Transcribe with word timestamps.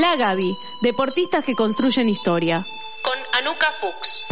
La 0.00 0.16
Gaby, 0.16 0.56
deportistas 0.80 1.44
que 1.44 1.54
construyen 1.54 2.08
historia. 2.08 2.66
Con 3.04 3.18
Anuka 3.38 3.66
Fuchs. 3.82 4.24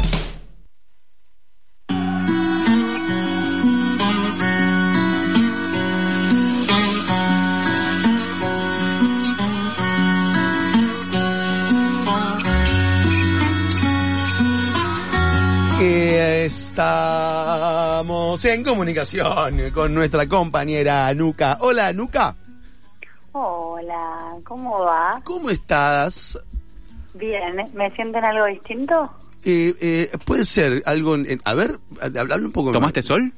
Estamos 16.47 18.43
en 18.47 18.65
comunicación 18.65 19.71
con 19.75 19.93
nuestra 19.93 20.27
compañera 20.27 21.09
Anuka. 21.09 21.59
Hola, 21.61 21.89
Anuka. 21.89 22.35
Hola, 23.33 24.37
¿cómo 24.45 24.81
va? 24.85 25.21
¿Cómo 25.25 25.51
estás? 25.51 26.39
Bien, 27.15 27.57
¿me 27.75 27.91
sienten 27.95 28.25
algo 28.25 28.47
distinto? 28.47 29.11
Eh, 29.45 29.75
eh, 29.81 30.11
puede 30.25 30.45
ser 30.45 30.83
algo. 30.87 31.15
en- 31.15 31.41
a 31.45 31.55
ver, 31.55 31.79
hablarme 32.01 32.47
un 32.47 32.53
poco. 32.53 32.73
¿Tomaste 32.73 33.03
sol? 33.03 33.33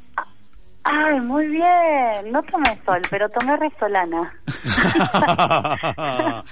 Ay, 0.84 1.20
muy 1.20 1.46
bien. 1.48 2.32
No 2.32 2.42
tomé 2.42 2.78
sol, 2.86 3.02
pero 3.10 3.28
tomé 3.28 3.56
resolana. 3.56 4.32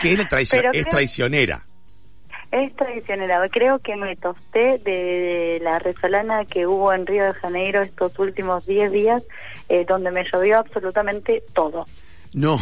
que 0.00 0.12
es, 0.12 0.28
traicio- 0.28 0.58
Pero 0.58 0.70
es 0.72 0.82
creo- 0.82 0.90
traicionera. 0.90 1.60
Es 2.50 2.74
tradicional. 2.76 3.50
Creo 3.50 3.78
que 3.78 3.94
me 3.96 4.16
tosté 4.16 4.78
de 4.78 5.60
la 5.62 5.78
resolana 5.78 6.46
que 6.46 6.66
hubo 6.66 6.92
en 6.94 7.06
Río 7.06 7.24
de 7.24 7.34
Janeiro 7.34 7.82
estos 7.82 8.18
últimos 8.18 8.64
10 8.66 8.90
días, 8.90 9.22
eh, 9.68 9.84
donde 9.86 10.10
me 10.10 10.24
llovió 10.32 10.58
absolutamente 10.58 11.42
todo. 11.52 11.84
No. 12.38 12.56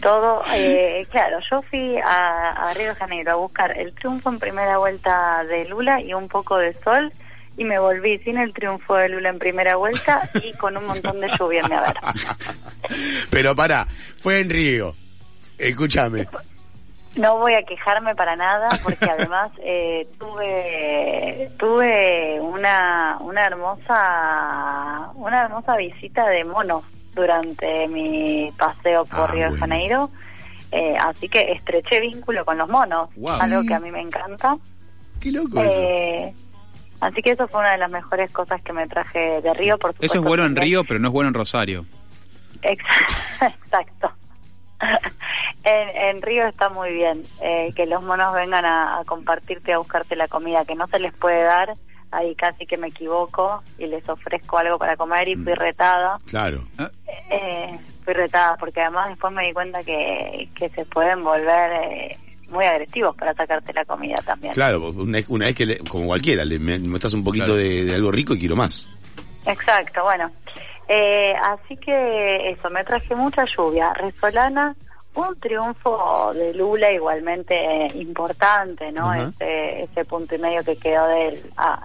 Todo, 0.00 0.42
eh, 0.52 1.06
claro, 1.10 1.38
yo 1.48 1.62
fui 1.62 1.96
a, 1.98 2.50
a 2.50 2.74
Río 2.74 2.88
de 2.88 2.94
Janeiro 2.96 3.32
a 3.32 3.36
buscar 3.36 3.78
el 3.78 3.94
triunfo 3.94 4.30
en 4.30 4.40
primera 4.40 4.78
vuelta 4.78 5.44
de 5.44 5.64
Lula 5.66 6.00
y 6.00 6.12
un 6.12 6.26
poco 6.26 6.58
de 6.58 6.74
sol 6.74 7.12
y 7.56 7.62
me 7.62 7.78
volví 7.78 8.18
sin 8.18 8.38
el 8.38 8.52
triunfo 8.52 8.96
de 8.96 9.10
Lula 9.10 9.28
en 9.28 9.38
primera 9.38 9.76
vuelta 9.76 10.28
y 10.42 10.52
con 10.54 10.76
un 10.76 10.86
montón 10.86 11.20
de 11.20 11.28
lluvia 11.38 11.60
en 11.60 11.68
mi 11.68 11.76
haber. 11.76 11.94
Pero 13.30 13.54
pará, 13.54 13.86
fue 14.18 14.40
en 14.40 14.50
Río. 14.50 14.96
Escúchame. 15.56 16.26
No 17.14 17.38
voy 17.38 17.54
a 17.54 17.62
quejarme 17.62 18.16
para 18.16 18.34
nada 18.34 18.70
porque 18.82 19.04
además 19.08 19.52
eh, 19.62 20.08
tuve 20.18 21.48
tuve 21.58 22.40
una 22.40 23.18
una 23.20 23.44
hermosa 23.44 25.12
una 25.14 25.42
hermosa 25.42 25.76
visita 25.76 26.26
de 26.26 26.44
monos 26.44 26.82
durante 27.14 27.86
mi 27.88 28.52
paseo 28.58 29.04
por 29.04 29.20
Ah, 29.20 29.26
Río 29.32 29.42
de 29.44 29.48
bueno. 29.50 29.60
Janeiro. 29.60 30.10
Eh, 30.70 30.96
así 30.98 31.28
que 31.28 31.52
estreché 31.52 32.00
vínculo 32.00 32.44
con 32.44 32.56
los 32.56 32.68
monos, 32.68 33.10
Wow. 33.16 33.40
algo 33.40 33.62
que 33.66 33.74
a 33.74 33.80
mí 33.80 33.90
me 33.90 34.00
encanta. 34.00 34.56
Qué 35.20 35.30
loco 35.30 35.60
eso. 35.60 35.80
Eh, 35.82 36.32
así 37.00 37.20
que 37.22 37.30
eso 37.32 37.46
fue 37.48 37.60
una 37.60 37.72
de 37.72 37.78
las 37.78 37.90
mejores 37.90 38.30
cosas 38.32 38.60
que 38.62 38.72
me 38.72 38.86
traje 38.88 39.40
de 39.42 39.52
Río. 39.54 39.78
Por 39.78 39.94
Eso 40.00 40.18
es 40.18 40.24
bueno 40.24 40.44
en 40.46 40.56
Río, 40.56 40.82
pero 40.84 40.98
no 40.98 41.08
es 41.08 41.12
bueno 41.12 41.28
en 41.28 41.34
Rosario. 41.34 41.84
Exacto. 42.62 43.14
Exacto. 43.64 44.12
En, 45.64 45.88
en 46.16 46.22
Río 46.22 46.46
está 46.48 46.68
muy 46.70 46.92
bien 46.92 47.22
eh, 47.40 47.72
que 47.76 47.86
los 47.86 48.02
monos 48.02 48.34
vengan 48.34 48.64
a, 48.64 48.98
a 48.98 49.04
compartirte, 49.04 49.72
a 49.72 49.78
buscarte 49.78 50.16
la 50.16 50.26
comida 50.26 50.64
que 50.64 50.74
no 50.74 50.86
se 50.88 50.98
les 50.98 51.12
puede 51.12 51.42
dar. 51.42 51.74
Ahí 52.12 52.34
casi 52.34 52.66
que 52.66 52.76
me 52.76 52.88
equivoco 52.88 53.62
y 53.78 53.86
les 53.86 54.06
ofrezco 54.08 54.58
algo 54.58 54.78
para 54.78 54.96
comer 54.96 55.28
y 55.28 55.34
fui 55.34 55.54
retada. 55.54 56.18
Claro. 56.26 56.60
Eh, 57.30 57.76
fui 58.04 58.12
retada 58.14 58.56
porque 58.58 58.80
además 58.82 59.08
después 59.08 59.32
me 59.32 59.46
di 59.46 59.52
cuenta 59.52 59.82
que, 59.82 60.48
que 60.54 60.68
se 60.70 60.84
pueden 60.84 61.24
volver 61.24 61.72
eh, 61.82 62.16
muy 62.50 62.64
agresivos 62.66 63.16
para 63.16 63.32
sacarte 63.34 63.72
la 63.72 63.84
comida 63.86 64.16
también. 64.26 64.52
Claro, 64.52 64.90
una, 64.90 65.18
vez- 65.18 65.26
una 65.28 65.46
vez 65.46 65.54
que, 65.54 65.64
le- 65.66 65.78
como 65.78 66.06
cualquiera, 66.06 66.44
le 66.44 66.58
me- 66.58 66.78
muestras 66.80 67.14
un 67.14 67.24
poquito 67.24 67.46
Claro. 67.46 67.60
de, 67.60 67.84
de 67.84 67.94
algo 67.94 68.12
rico 68.12 68.34
y 68.34 68.38
quiero 68.40 68.56
más. 68.56 68.86
Exacto, 69.46 70.02
bueno. 70.04 70.30
Eh, 70.88 71.32
así 71.44 71.76
que 71.78 72.50
eso, 72.50 72.68
me 72.70 72.84
traje 72.84 73.14
mucha 73.14 73.44
lluvia. 73.46 73.94
Resolana, 73.94 74.76
un 75.14 75.38
triunfo 75.40 76.32
de 76.34 76.52
Lula 76.54 76.92
igualmente 76.92 77.86
importante, 77.94 78.90
¿no? 78.92 79.10
Ajá. 79.10 79.30
Ese, 79.38 79.82
ese 79.84 80.04
punto 80.04 80.34
y 80.34 80.38
medio 80.38 80.62
que 80.64 80.76
quedó 80.76 81.06
del, 81.08 81.42
a, 81.56 81.80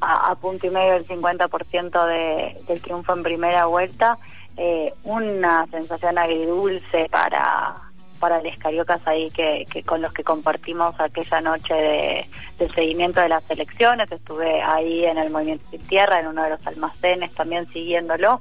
a, 0.00 0.34
punto 0.36 0.66
y 0.66 0.70
medio 0.70 0.94
del 0.94 1.06
50% 1.06 2.06
de, 2.06 2.64
del 2.66 2.80
triunfo 2.80 3.14
en 3.14 3.22
primera 3.22 3.66
vuelta. 3.66 4.18
Eh, 4.56 4.92
una 5.04 5.66
sensación 5.68 6.18
agridulce 6.18 7.08
para 7.10 7.76
para 8.18 8.42
los 8.42 8.56
cariocas 8.56 9.00
ahí 9.06 9.30
que, 9.30 9.64
que 9.70 9.82
con 9.82 10.02
los 10.02 10.12
que 10.12 10.24
compartimos 10.24 10.94
aquella 10.98 11.40
noche 11.40 11.74
de, 11.74 12.26
del 12.58 12.74
seguimiento 12.74 13.20
de 13.20 13.28
las 13.28 13.48
elecciones. 13.50 14.10
Estuve 14.10 14.60
ahí 14.60 15.04
en 15.04 15.18
el 15.18 15.30
Movimiento 15.30 15.68
Sin 15.70 15.86
Tierra, 15.86 16.20
en 16.20 16.26
uno 16.26 16.42
de 16.42 16.50
los 16.50 16.66
almacenes, 16.66 17.32
también 17.34 17.66
siguiéndolo. 17.68 18.40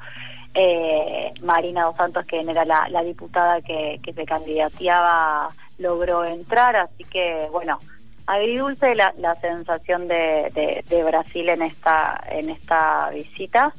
Eh, 0.53 1.33
Marina 1.43 1.85
Dos 1.85 1.95
Santos, 1.97 2.25
quien 2.25 2.49
era 2.49 2.65
la, 2.65 2.87
la 2.89 3.03
diputada 3.03 3.61
que, 3.61 3.99
que 4.03 4.13
se 4.13 4.25
candidateaba, 4.25 5.49
logró 5.77 6.25
entrar, 6.25 6.75
así 6.75 7.03
que 7.03 7.47
bueno, 7.51 7.79
agridulce 8.27 8.93
la, 8.93 9.13
la 9.17 9.33
sensación 9.35 10.07
de, 10.07 10.51
de, 10.53 10.83
de 10.87 11.03
Brasil 11.03 11.49
en 11.49 11.63
esta 11.63 12.21
en 12.29 12.49
esta 12.49 13.09
visita. 13.09 13.73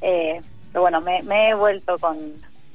Eh, 0.00 0.40
pero 0.72 0.82
bueno, 0.82 1.00
me, 1.00 1.22
me 1.24 1.50
he 1.50 1.54
vuelto 1.54 1.98
con, 1.98 2.16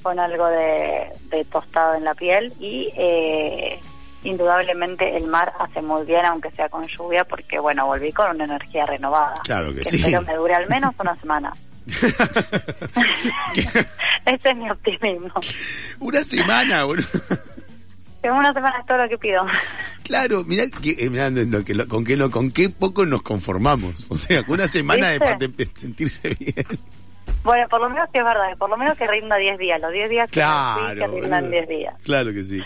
con 0.02 0.20
algo 0.20 0.46
de, 0.46 1.08
de 1.30 1.44
tostado 1.46 1.94
en 1.94 2.04
la 2.04 2.14
piel 2.14 2.52
y 2.60 2.92
eh, 2.96 3.80
indudablemente 4.22 5.16
el 5.16 5.26
mar 5.26 5.52
hace 5.58 5.80
muy 5.80 6.04
bien, 6.04 6.24
aunque 6.26 6.50
sea 6.50 6.68
con 6.68 6.86
lluvia, 6.86 7.24
porque 7.24 7.58
bueno, 7.58 7.86
volví 7.86 8.12
con 8.12 8.30
una 8.30 8.44
energía 8.44 8.84
renovada. 8.84 9.40
Claro 9.44 9.74
que 9.74 9.84
sí. 9.84 9.96
Espero 9.96 10.22
me 10.22 10.34
dure 10.34 10.54
al 10.54 10.68
menos 10.68 10.94
una 10.98 11.16
semana. 11.16 11.52
Ese 14.26 14.50
es 14.50 14.56
mi 14.56 14.70
optimismo. 14.70 15.32
Una 16.00 16.22
semana, 16.22 16.84
boludo. 16.84 17.08
En 18.28 18.32
una 18.32 18.52
semana 18.52 18.78
es 18.80 18.86
todo 18.86 18.98
lo 18.98 19.08
que 19.08 19.18
pido. 19.18 19.44
Claro, 20.02 20.44
mirá, 20.44 20.64
que, 20.82 20.90
eh, 21.04 21.10
mirá 21.10 21.30
lo 21.30 21.64
que 21.64 21.74
lo- 21.74 21.86
con, 21.88 22.04
qué, 22.04 22.16
lo- 22.16 22.30
con 22.30 22.50
qué 22.50 22.68
poco 22.70 23.04
nos 23.06 23.22
conformamos. 23.22 24.10
O 24.10 24.16
sea, 24.16 24.42
una 24.48 24.66
semana 24.66 25.08
de, 25.10 25.18
de- 25.18 25.48
de 25.48 25.68
sentirse 25.74 26.34
bien. 26.38 26.66
Bueno, 27.42 27.68
por 27.68 27.80
lo 27.80 27.90
menos 27.90 28.08
que 28.12 28.18
es 28.20 28.24
verdad, 28.24 28.56
por 28.58 28.70
lo 28.70 28.76
menos 28.76 28.96
que 28.96 29.06
rinda 29.06 29.36
10 29.36 29.58
días. 29.58 29.80
Los 29.80 29.92
10 29.92 30.08
días 30.10 30.30
Claro. 30.30 30.94
que 30.94 31.20
rindan 31.20 31.44
boludo. 31.44 31.50
10 31.50 31.68
días. 31.68 31.94
Claro 32.02 32.32
que 32.32 32.42
sí. 32.42 32.62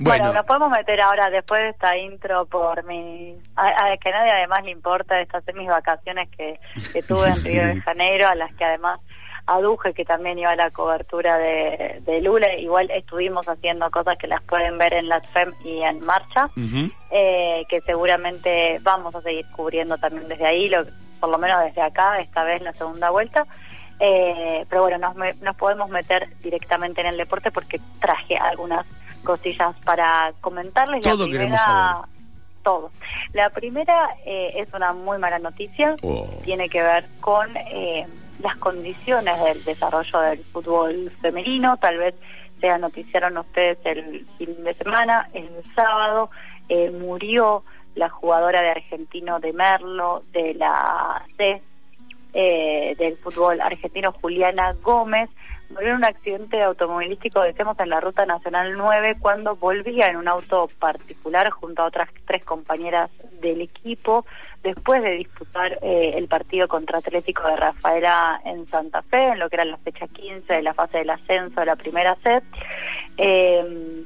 Bueno, 0.00 0.24
Bueno, 0.24 0.32
nos 0.34 0.46
podemos 0.46 0.70
meter 0.70 1.00
ahora 1.00 1.28
después 1.30 1.60
de 1.60 1.68
esta 1.70 1.96
intro 1.96 2.46
por 2.46 2.84
mi... 2.84 3.34
A, 3.56 3.66
a 3.66 3.96
que 3.96 4.10
nadie 4.10 4.30
además 4.30 4.60
le 4.64 4.70
importa 4.70 5.20
estas 5.20 5.42
mis 5.56 5.66
vacaciones 5.66 6.28
que, 6.36 6.60
que 6.92 7.02
tuve 7.02 7.28
en 7.28 7.42
Río 7.44 7.66
de 7.66 7.80
Janeiro, 7.84 8.28
a 8.28 8.34
las 8.36 8.52
que 8.54 8.64
además 8.64 9.00
aduje 9.48 9.94
que 9.94 10.04
también 10.04 10.38
iba 10.38 10.50
a 10.50 10.56
la 10.56 10.70
cobertura 10.70 11.38
de, 11.38 12.00
de 12.04 12.20
Lula. 12.20 12.54
Igual 12.56 12.90
estuvimos 12.90 13.48
haciendo 13.48 13.90
cosas 13.90 14.16
que 14.18 14.26
las 14.28 14.42
pueden 14.42 14.76
ver 14.78 14.92
en 14.94 15.08
la 15.08 15.20
FEM 15.20 15.52
y 15.64 15.82
en 15.82 16.04
Marcha, 16.04 16.50
eh, 17.10 17.64
que 17.68 17.80
seguramente 17.80 18.78
vamos 18.82 19.14
a 19.14 19.22
seguir 19.22 19.46
cubriendo 19.56 19.96
también 19.98 20.28
desde 20.28 20.46
ahí, 20.46 20.68
lo, 20.68 20.82
por 21.18 21.30
lo 21.30 21.38
menos 21.38 21.64
desde 21.64 21.82
acá, 21.82 22.18
esta 22.20 22.44
vez 22.44 22.60
la 22.62 22.72
segunda 22.74 23.10
vuelta. 23.10 23.46
Eh, 24.00 24.64
pero 24.68 24.82
bueno, 24.82 24.98
nos, 24.98 25.16
me- 25.16 25.34
nos 25.40 25.56
podemos 25.56 25.90
meter 25.90 26.28
directamente 26.40 27.00
en 27.00 27.08
el 27.08 27.16
deporte 27.16 27.50
porque 27.50 27.80
traje 28.00 28.36
algunas 28.36 28.86
cosillas 29.24 29.74
para 29.84 30.30
comentarles. 30.40 31.04
La 31.04 31.10
Todo 31.10 31.24
primera- 31.24 31.38
queremos 31.40 31.60
saber. 31.60 32.08
Todo. 32.62 32.90
La 33.32 33.48
primera 33.50 34.08
eh, 34.26 34.52
es 34.56 34.72
una 34.74 34.92
muy 34.92 35.16
mala 35.18 35.38
noticia, 35.38 35.94
Oh. 36.02 36.28
tiene 36.44 36.68
que 36.68 36.82
ver 36.82 37.06
con 37.20 37.56
eh, 37.56 38.06
las 38.40 38.56
condiciones 38.56 39.42
del 39.42 39.64
desarrollo 39.64 40.20
del 40.20 40.44
fútbol 40.44 41.10
femenino, 41.20 41.76
tal 41.76 41.98
vez 41.98 42.14
se 42.60 42.78
noticiaron 42.78 43.38
ustedes 43.38 43.78
el 43.84 44.26
fin 44.36 44.64
de 44.64 44.74
semana, 44.74 45.28
el 45.32 45.48
sábado 45.74 46.30
eh, 46.68 46.90
murió 46.90 47.64
la 47.94 48.08
jugadora 48.08 48.62
de 48.62 48.70
Argentino 48.70 49.40
de 49.40 49.52
Merlo, 49.52 50.22
de 50.32 50.54
la 50.54 51.24
C, 51.36 51.62
eh, 52.34 52.94
del 52.98 53.16
fútbol 53.16 53.60
argentino, 53.60 54.12
Juliana 54.12 54.74
Gómez, 54.82 55.30
murió 55.70 55.90
en 55.90 55.96
un 55.96 56.04
accidente 56.04 56.62
automovilístico, 56.62 57.40
decimos, 57.42 57.78
en 57.80 57.90
la 57.90 58.00
Ruta 58.00 58.24
Nacional 58.26 58.76
9, 58.76 59.16
cuando 59.20 59.56
volvía 59.56 60.08
en 60.08 60.16
un 60.16 60.28
auto 60.28 60.68
particular 60.78 61.50
junto 61.50 61.82
a 61.82 61.86
otras 61.86 62.08
tres 62.26 62.44
compañeras 62.44 63.10
del 63.40 63.60
equipo, 63.60 64.24
después 64.62 65.02
de 65.02 65.12
disputar 65.12 65.78
eh, 65.82 66.14
el 66.16 66.26
partido 66.28 66.68
contra 66.68 66.98
Atlético 66.98 67.46
de 67.46 67.56
Rafaela 67.56 68.40
en 68.44 68.68
Santa 68.68 69.02
Fe, 69.02 69.28
en 69.28 69.38
lo 69.38 69.48
que 69.48 69.56
era 69.56 69.64
la 69.64 69.76
fecha 69.78 70.06
15 70.06 70.52
de 70.52 70.62
la 70.62 70.74
fase 70.74 70.98
del 70.98 71.10
ascenso 71.10 71.60
de 71.60 71.66
la 71.66 71.76
primera 71.76 72.16
set. 72.22 72.44
Eh, 73.16 74.04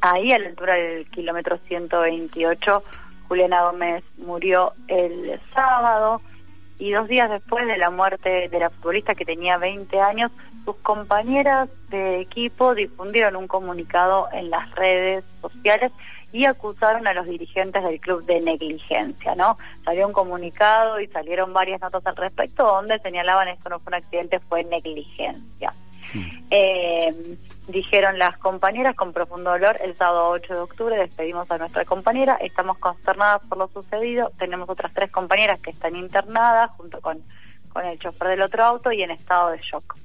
ahí, 0.00 0.32
a 0.32 0.38
la 0.38 0.48
altura 0.48 0.74
del 0.74 1.08
kilómetro 1.10 1.58
128, 1.66 2.82
Juliana 3.28 3.62
Gómez 3.62 4.04
murió 4.18 4.74
el 4.88 5.40
sábado 5.54 6.20
y 6.82 6.90
dos 6.90 7.06
días 7.06 7.30
después 7.30 7.64
de 7.68 7.78
la 7.78 7.90
muerte 7.90 8.48
de 8.48 8.58
la 8.58 8.68
futbolista 8.68 9.14
que 9.14 9.24
tenía 9.24 9.56
20 9.56 10.00
años, 10.00 10.32
sus 10.64 10.74
compañeras 10.78 11.68
de 11.90 12.20
equipo 12.20 12.74
difundieron 12.74 13.36
un 13.36 13.46
comunicado 13.46 14.28
en 14.32 14.50
las 14.50 14.68
redes 14.74 15.22
sociales 15.40 15.92
y 16.32 16.44
acusaron 16.44 17.06
a 17.06 17.14
los 17.14 17.26
dirigentes 17.26 17.84
del 17.84 18.00
club 18.00 18.24
de 18.24 18.40
negligencia, 18.40 19.36
¿no? 19.36 19.58
Salió 19.84 20.08
un 20.08 20.12
comunicado 20.12 20.98
y 20.98 21.06
salieron 21.06 21.52
varias 21.52 21.80
notas 21.80 22.04
al 22.04 22.16
respecto 22.16 22.64
donde 22.64 22.98
señalaban 22.98 23.46
esto 23.46 23.68
no 23.68 23.78
fue 23.78 23.90
un 23.90 24.02
accidente, 24.02 24.40
fue 24.40 24.64
negligencia. 24.64 25.72
Eh, 26.50 27.36
dijeron 27.68 28.18
las 28.18 28.36
compañeras 28.38 28.94
con 28.94 29.12
profundo 29.12 29.50
dolor, 29.50 29.78
el 29.82 29.96
sábado 29.96 30.28
8 30.30 30.54
de 30.54 30.60
octubre 30.60 30.96
despedimos 30.96 31.50
a 31.50 31.58
nuestra 31.58 31.84
compañera, 31.84 32.36
estamos 32.40 32.78
consternadas 32.78 33.40
por 33.48 33.58
lo 33.58 33.68
sucedido, 33.68 34.30
tenemos 34.38 34.68
otras 34.68 34.92
tres 34.92 35.10
compañeras 35.10 35.60
que 35.60 35.70
están 35.70 35.96
internadas 35.96 36.70
junto 36.76 37.00
con, 37.00 37.22
con 37.72 37.86
el 37.86 37.98
chofer 37.98 38.28
del 38.28 38.42
otro 38.42 38.64
auto 38.64 38.92
y 38.92 39.02
en 39.02 39.10
estado 39.10 39.50
de 39.50 39.58
shock. 39.58 39.96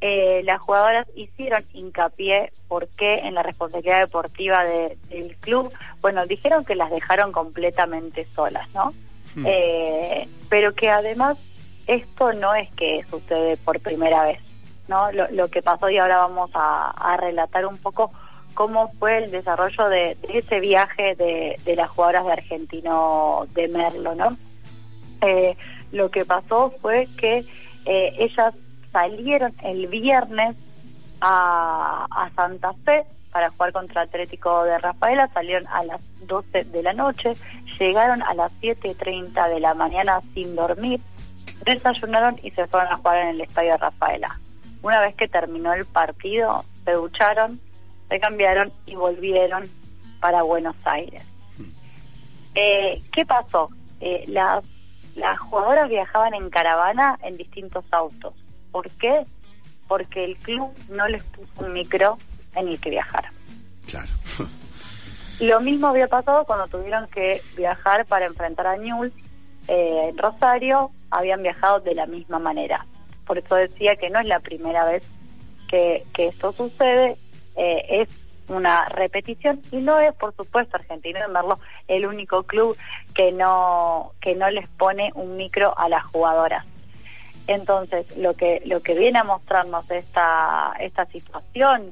Eh, 0.00 0.42
las 0.44 0.60
jugadoras 0.60 1.06
hicieron 1.14 1.64
hincapié 1.72 2.52
por 2.68 2.88
qué 2.88 3.20
en 3.20 3.34
la 3.34 3.42
responsabilidad 3.42 4.00
deportiva 4.00 4.62
del 4.62 5.36
club, 5.40 5.72
bueno, 6.02 6.26
dijeron 6.26 6.64
que 6.64 6.74
las 6.74 6.90
dejaron 6.90 7.32
completamente 7.32 8.26
solas, 8.26 8.68
¿no? 8.74 8.92
Eh, 9.46 10.28
pero 10.48 10.74
que 10.74 10.90
además 10.90 11.38
esto 11.86 12.32
no 12.34 12.54
es 12.54 12.70
que 12.72 13.04
sucede 13.10 13.56
por 13.56 13.80
primera 13.80 14.24
vez. 14.24 14.40
¿No? 14.88 15.10
Lo, 15.12 15.48
que 15.48 15.62
pasó 15.62 15.88
y 15.90 15.98
ahora 15.98 16.18
vamos 16.18 16.50
a, 16.54 17.16
relatar 17.18 17.66
un 17.66 17.78
poco 17.78 18.12
cómo 18.54 18.90
fue 18.98 19.24
el 19.24 19.30
desarrollo 19.30 19.88
de, 19.88 20.16
ese 20.32 20.60
viaje 20.60 21.14
de, 21.14 21.76
las 21.76 21.90
jugadoras 21.90 22.26
de 22.26 22.32
Argentino 22.32 23.46
de 23.54 23.68
Merlo, 23.68 24.14
¿no? 24.14 24.36
Eh, 25.20 25.56
lo 25.92 26.10
que 26.10 26.24
pasó 26.24 26.70
fue 26.80 27.08
que 27.16 27.44
eh, 27.86 28.14
ellas 28.18 28.54
salieron 28.92 29.54
el 29.62 29.86
viernes 29.86 30.56
a, 31.20 32.06
a 32.10 32.30
Santa 32.34 32.72
Fe 32.84 33.04
para 33.34 33.50
jugar 33.50 33.72
contra 33.72 34.02
Atlético 34.02 34.62
de 34.62 34.78
Rafaela, 34.78 35.28
salieron 35.34 35.66
a 35.66 35.82
las 35.82 36.00
12 36.20 36.64
de 36.64 36.82
la 36.84 36.92
noche, 36.92 37.32
llegaron 37.80 38.22
a 38.22 38.32
las 38.34 38.52
7.30 38.60 39.48
de 39.48 39.58
la 39.58 39.74
mañana 39.74 40.20
sin 40.34 40.54
dormir, 40.54 41.00
desayunaron 41.64 42.38
y 42.44 42.52
se 42.52 42.66
fueron 42.68 42.92
a 42.92 42.96
jugar 42.96 43.16
en 43.18 43.28
el 43.30 43.40
estadio 43.40 43.72
de 43.72 43.78
Rafaela. 43.78 44.38
Una 44.84 45.00
vez 45.00 45.14
que 45.14 45.28
terminó 45.28 45.72
el 45.72 45.86
partido, 45.86 46.62
se 46.84 46.92
ducharon, 46.92 47.58
se 48.10 48.20
cambiaron 48.20 48.70
y 48.84 48.94
volvieron 48.94 49.66
para 50.20 50.42
Buenos 50.42 50.76
Aires. 50.84 51.22
Eh, 52.54 53.00
¿Qué 53.10 53.24
pasó? 53.24 53.70
Eh, 54.00 54.24
las, 54.28 54.62
las 55.14 55.38
jugadoras 55.38 55.88
viajaban 55.88 56.34
en 56.34 56.50
caravana 56.50 57.18
en 57.22 57.38
distintos 57.38 57.82
autos. 57.92 58.34
¿Por 58.72 58.90
qué? 58.90 59.24
Porque 59.88 60.22
el 60.22 60.36
club 60.36 60.70
no 60.90 61.08
les 61.08 61.22
puso 61.22 61.64
un 61.64 61.72
micro 61.72 62.18
en 62.54 62.68
el 62.68 62.78
que 62.78 62.90
viajar. 62.90 63.30
Claro. 63.86 64.10
Lo 65.40 65.62
mismo 65.62 65.86
había 65.86 66.08
pasado 66.08 66.44
cuando 66.44 66.68
tuvieron 66.68 67.06
que 67.08 67.40
viajar 67.56 68.04
para 68.04 68.26
enfrentar 68.26 68.66
a 68.66 68.76
Newell's 68.76 69.14
eh, 69.66 70.10
en 70.10 70.18
Rosario, 70.18 70.90
habían 71.10 71.42
viajado 71.42 71.80
de 71.80 71.94
la 71.94 72.04
misma 72.04 72.38
manera. 72.38 72.84
Por 73.26 73.38
eso 73.38 73.54
decía 73.54 73.96
que 73.96 74.10
no 74.10 74.20
es 74.20 74.26
la 74.26 74.40
primera 74.40 74.84
vez 74.84 75.02
que, 75.68 76.04
esto 76.16 76.52
sucede, 76.52 77.16
eh, 77.56 77.84
es 77.88 78.08
una 78.48 78.84
repetición 78.88 79.60
y 79.72 79.76
no 79.76 79.98
es 79.98 80.14
por 80.14 80.34
supuesto 80.34 80.76
Argentino 80.76 81.18
de 81.20 81.28
Merlo 81.28 81.58
el 81.88 82.06
único 82.06 82.42
club 82.42 82.76
que 83.14 83.32
no 83.32 84.12
que 84.20 84.34
no 84.34 84.50
les 84.50 84.68
pone 84.68 85.10
un 85.14 85.36
micro 85.36 85.76
a 85.78 85.88
las 85.88 86.04
jugadoras. 86.04 86.64
Entonces 87.46 88.16
lo 88.16 88.34
que 88.34 88.62
lo 88.66 88.82
que 88.82 88.94
viene 88.94 89.18
a 89.18 89.24
mostrarnos 89.24 89.90
esta 89.90 90.74
esta 90.78 91.06
situación 91.06 91.90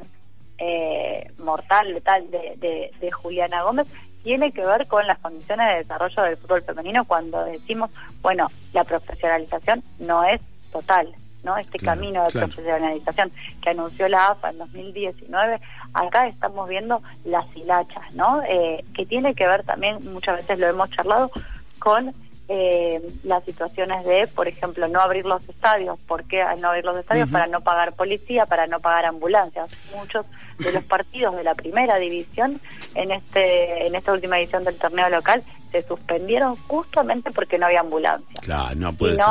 eh, 0.58 1.31
mortal 1.38 1.94
letal 1.94 2.31
de, 2.31 2.55
de, 2.56 2.93
de 3.00 3.11
Juliana 3.11 3.62
Gómez 3.62 3.88
tiene 4.23 4.52
que 4.52 4.64
ver 4.64 4.87
con 4.87 5.06
las 5.06 5.19
condiciones 5.19 5.67
de 5.69 5.76
desarrollo 5.79 6.23
del 6.23 6.37
fútbol 6.37 6.62
femenino 6.62 7.05
cuando 7.05 7.44
decimos 7.44 7.90
bueno 8.20 8.46
la 8.73 8.84
profesionalización 8.84 9.82
no 9.99 10.23
es 10.25 10.40
total 10.70 11.14
¿no? 11.42 11.56
Este 11.56 11.78
camino 11.78 12.24
de 12.24 12.30
profesionalización 12.30 13.32
que 13.60 13.70
anunció 13.70 14.08
la 14.08 14.28
AFA 14.28 14.50
en 14.50 14.58
2019, 14.58 15.60
acá 15.94 16.28
estamos 16.28 16.68
viendo 16.68 17.02
las 17.24 17.44
hilachas, 17.56 18.14
¿no? 18.14 18.42
Eh, 18.42 18.84
que 18.94 19.06
tiene 19.06 19.34
que 19.34 19.46
ver 19.46 19.64
también, 19.64 19.98
muchas 20.12 20.36
veces 20.36 20.58
lo 20.58 20.66
hemos 20.66 20.90
charlado, 20.90 21.30
con 21.78 22.14
eh, 22.48 23.00
las 23.24 23.44
situaciones 23.44 24.04
de, 24.04 24.26
por 24.26 24.46
ejemplo, 24.46 24.86
no 24.88 25.00
abrir 25.00 25.24
los 25.24 25.48
estadios. 25.48 25.98
¿Por 26.00 26.24
qué 26.24 26.44
no 26.58 26.68
abrir 26.68 26.84
los 26.84 26.96
estadios? 26.98 27.30
Para 27.30 27.46
no 27.46 27.60
pagar 27.62 27.94
policía, 27.94 28.46
para 28.46 28.66
no 28.66 28.78
pagar 28.80 29.06
ambulancias. 29.06 29.70
Muchos 29.96 30.26
de 30.58 30.72
los 30.72 30.84
partidos 30.94 31.36
de 31.36 31.44
la 31.44 31.54
primera 31.54 31.96
división 31.96 32.60
en 32.94 33.12
este 33.12 33.86
en 33.86 33.94
esta 33.94 34.12
última 34.12 34.38
edición 34.38 34.64
del 34.64 34.76
torneo 34.76 35.08
local 35.08 35.42
se 35.72 35.82
suspendieron 35.82 36.54
justamente 36.69 37.30
porque 37.32 37.58
no 37.58 37.66
había 37.66 37.80
ambulancia. 37.80 38.40
Claro, 38.40 38.76
no 38.76 38.92
puede 38.92 39.16
ser. 39.16 39.26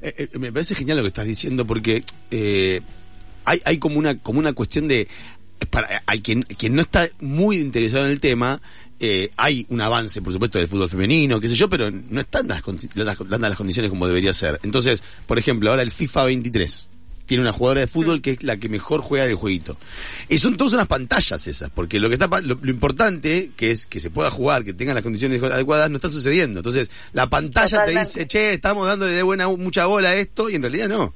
Eh, 0.00 0.14
eh, 0.16 0.38
me 0.38 0.52
parece 0.52 0.74
genial 0.74 0.98
lo 0.98 1.02
que 1.02 1.08
estás 1.08 1.26
diciendo 1.26 1.66
porque 1.66 2.02
eh, 2.30 2.80
hay, 3.44 3.60
hay 3.64 3.78
como 3.78 3.98
una 3.98 4.18
como 4.18 4.38
una 4.38 4.52
cuestión 4.52 4.88
de 4.88 5.08
para 5.68 6.02
hay 6.06 6.22
quien 6.22 6.42
quien 6.42 6.74
no 6.74 6.80
está 6.80 7.08
muy 7.20 7.56
interesado 7.56 8.06
en 8.06 8.12
el 8.12 8.20
tema 8.20 8.62
hay 9.38 9.64
un 9.70 9.80
avance, 9.80 10.20
por 10.20 10.30
supuesto, 10.30 10.58
del 10.58 10.68
fútbol 10.68 10.90
femenino, 10.90 11.40
qué 11.40 11.48
sé 11.48 11.54
yo, 11.54 11.70
pero 11.70 11.90
no 11.90 12.20
están 12.20 12.46
las, 12.48 12.62
las, 12.94 13.18
las 13.40 13.56
condiciones 13.56 13.88
como 13.88 14.06
debería 14.06 14.34
ser. 14.34 14.60
Entonces, 14.62 15.02
por 15.26 15.38
ejemplo, 15.38 15.70
ahora 15.70 15.80
el 15.80 15.90
FIFA 15.90 16.24
23 16.24 16.88
tiene 17.30 17.42
una 17.42 17.52
jugadora 17.52 17.82
de 17.82 17.86
fútbol 17.86 18.18
mm. 18.18 18.22
que 18.22 18.30
es 18.32 18.42
la 18.42 18.56
que 18.56 18.68
mejor 18.68 19.02
juega 19.02 19.24
el 19.24 19.36
jueguito. 19.36 19.76
Y 20.28 20.38
son 20.38 20.56
todas 20.56 20.72
unas 20.72 20.88
pantallas 20.88 21.46
esas, 21.46 21.70
porque 21.70 22.00
lo 22.00 22.08
que 22.08 22.14
está 22.14 22.26
lo, 22.42 22.54
importante, 22.68 23.52
que 23.56 23.70
es 23.70 23.86
que 23.86 24.00
se 24.00 24.10
pueda 24.10 24.32
jugar, 24.32 24.64
que 24.64 24.74
tengan 24.74 24.96
las 24.96 25.04
condiciones 25.04 25.40
adecuadas, 25.40 25.88
no 25.90 25.96
está 25.98 26.08
sucediendo. 26.08 26.58
Entonces, 26.58 26.90
la 27.12 27.28
pantalla 27.28 27.84
te 27.84 27.92
dice, 27.92 28.26
che, 28.26 28.54
estamos 28.54 28.84
dándole 28.84 29.12
de 29.12 29.22
buena 29.22 29.46
mucha 29.46 29.86
bola 29.86 30.08
a 30.08 30.16
esto, 30.16 30.50
y 30.50 30.56
en 30.56 30.62
realidad 30.62 30.88
no. 30.88 31.14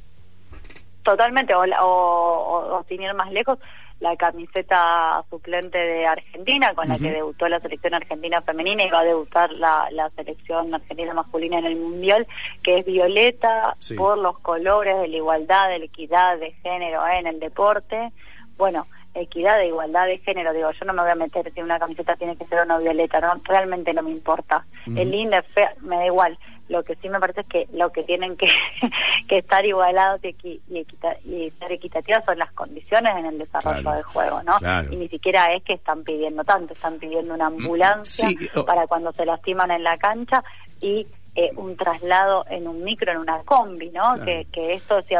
Totalmente, 1.02 1.52
o, 1.52 1.64
o, 1.82 2.78
o 2.78 2.84
sin 2.88 3.02
ir 3.02 3.12
más 3.14 3.32
lejos, 3.32 3.58
la 4.05 4.17
camiseta 4.17 5.25
suplente 5.31 5.79
de 5.79 6.06
Argentina, 6.06 6.75
con 6.75 6.89
la 6.89 6.97
que 6.97 7.11
debutó 7.11 7.49
la 7.49 7.59
selección 7.59 7.95
argentina 7.95 8.43
femenina 8.43 8.85
y 8.85 8.91
va 8.91 9.01
a 9.01 9.05
debutar 9.05 9.51
la, 9.53 9.89
la 9.93 10.11
selección 10.11 10.75
argentina 10.75 11.15
masculina 11.15 11.59
en 11.59 11.65
el 11.65 11.77
Mundial, 11.77 12.27
que 12.62 12.79
es 12.79 12.85
violeta 12.85 13.75
por 13.97 14.19
los 14.19 14.39
colores 14.41 15.01
de 15.01 15.09
la 15.09 15.17
igualdad, 15.17 15.71
de 15.71 15.78
la 15.78 15.85
equidad 15.87 16.38
de 16.38 16.52
género 16.62 17.00
en 17.09 17.26
el 17.26 17.40
deporte. 17.40 18.12
Bueno, 18.59 18.85
equidad 19.14 19.57
de 19.57 19.69
igualdad 19.69 20.07
de 20.07 20.19
género, 20.19 20.52
digo, 20.52 20.71
yo 20.71 20.85
no 20.85 20.93
me 20.93 21.00
voy 21.00 21.11
a 21.11 21.14
meter 21.14 21.50
si 21.55 21.62
una 21.62 21.78
camiseta 21.78 22.14
tiene 22.17 22.37
que 22.37 22.45
ser 22.45 22.59
o 22.59 22.64
no 22.67 22.78
violeta, 22.81 23.21
no 23.21 23.33
realmente 23.45 23.95
no 23.95 24.02
me 24.02 24.11
importa. 24.11 24.67
El 24.87 25.11
lindo 25.11 25.38
es 25.38 25.47
fea, 25.47 25.73
me 25.81 25.97
da 25.97 26.07
igual. 26.07 26.38
Lo 26.68 26.83
que 26.83 26.94
sí 26.97 27.09
me 27.09 27.21
parece 27.21 27.42
es 27.42 27.47
que 27.47 27.68
lo 27.73 27.92
que 27.92 28.02
tienen 28.04 28.37
que, 28.37 28.49
que 29.28 29.38
estar 29.38 29.64
igualados 29.64 30.21
y, 30.25 30.61
y, 30.68 31.50
ser 31.59 31.73
equitativas 31.73 32.25
son 32.25 32.38
las 32.38 32.52
condiciones 32.52 33.12
en 33.16 33.26
el 33.26 33.38
desarrollo 33.38 33.90
del 33.92 34.02
juego, 34.02 34.42
¿no? 34.42 34.56
Y 34.90 34.97
ni 34.97 35.09
siquiera 35.09 35.52
es 35.54 35.62
que 35.62 35.75
están 35.75 36.02
pidiendo 36.04 36.44
tanto, 36.44 36.73
están 36.73 36.99
pidiendo 36.99 37.35
una 37.35 37.50
mm, 37.50 37.54
ambulancia 37.54 38.28
para 38.66 38.87
cuando 38.87 39.12
se 39.12 39.26
lastiman 39.26 39.71
en 39.71 39.85
la 39.85 39.97
cancha 39.99 40.42
y 40.80 41.06
eh, 41.37 41.50
un 41.56 41.76
traslado 41.76 42.44
en 42.49 42.68
un 42.68 42.85
micro, 42.85 43.11
en 43.11 43.18
una 43.18 43.38
combi, 43.42 43.90
¿no? 43.90 44.25
Que, 44.25 44.47
que 44.52 44.75
esto 44.75 45.02
se 45.02 45.16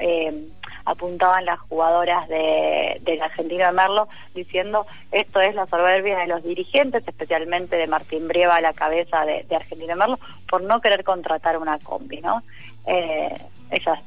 eh, 0.00 0.48
apuntaban 0.86 1.44
las 1.44 1.60
jugadoras 1.60 2.26
de, 2.28 2.98
del 3.02 3.20
Argentino 3.20 3.66
de 3.66 3.72
Merlo 3.72 4.08
diciendo 4.34 4.86
esto 5.12 5.40
es 5.40 5.54
la 5.54 5.66
soberbia 5.66 6.18
de 6.18 6.28
los 6.28 6.42
dirigentes, 6.42 7.06
especialmente 7.06 7.76
de 7.76 7.86
Martín 7.86 8.26
Brieva 8.28 8.56
a 8.56 8.60
la 8.60 8.72
cabeza 8.72 9.24
de, 9.26 9.44
de 9.48 9.56
Argentino 9.56 9.88
de 9.88 9.96
Merlo, 9.96 10.18
por 10.48 10.62
no 10.62 10.80
querer 10.80 11.04
contratar 11.04 11.58
una 11.58 11.78
combi, 11.80 12.20
¿no? 12.20 12.42
Eh, 12.86 13.34
ellas 13.70 13.98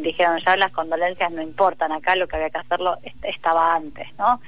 dijeron 0.00 0.38
ya 0.46 0.56
las 0.56 0.72
condolencias 0.72 1.32
no 1.32 1.42
importan, 1.42 1.90
acá 1.90 2.14
lo 2.14 2.28
que 2.28 2.36
había 2.36 2.50
que 2.50 2.58
hacerlo 2.58 2.96
estaba 3.22 3.74
antes, 3.74 4.06
¿no? 4.16 4.40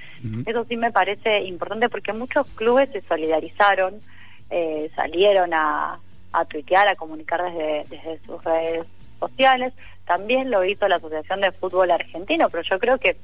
Eso 0.46 0.64
sí 0.64 0.76
me 0.76 0.92
parece 0.92 1.40
importante 1.40 1.88
porque 1.88 2.12
muchos 2.12 2.46
clubes 2.50 2.88
se 2.92 3.00
solidarizaron, 3.02 4.00
eh, 4.48 4.90
salieron 4.94 5.52
a, 5.54 5.98
a 6.32 6.44
tuitear, 6.44 6.86
a 6.86 6.94
comunicar 6.94 7.42
desde, 7.42 7.84
desde 7.88 8.24
sus 8.24 8.42
redes 8.44 8.86
sociales, 9.18 9.72
también 10.10 10.50
lo 10.50 10.64
hizo 10.64 10.88
la 10.88 10.96
Asociación 10.96 11.40
de 11.40 11.52
Fútbol 11.52 11.88
Argentino, 11.92 12.48
pero 12.50 12.64
yo 12.64 12.80
creo 12.80 12.98
que, 12.98 13.16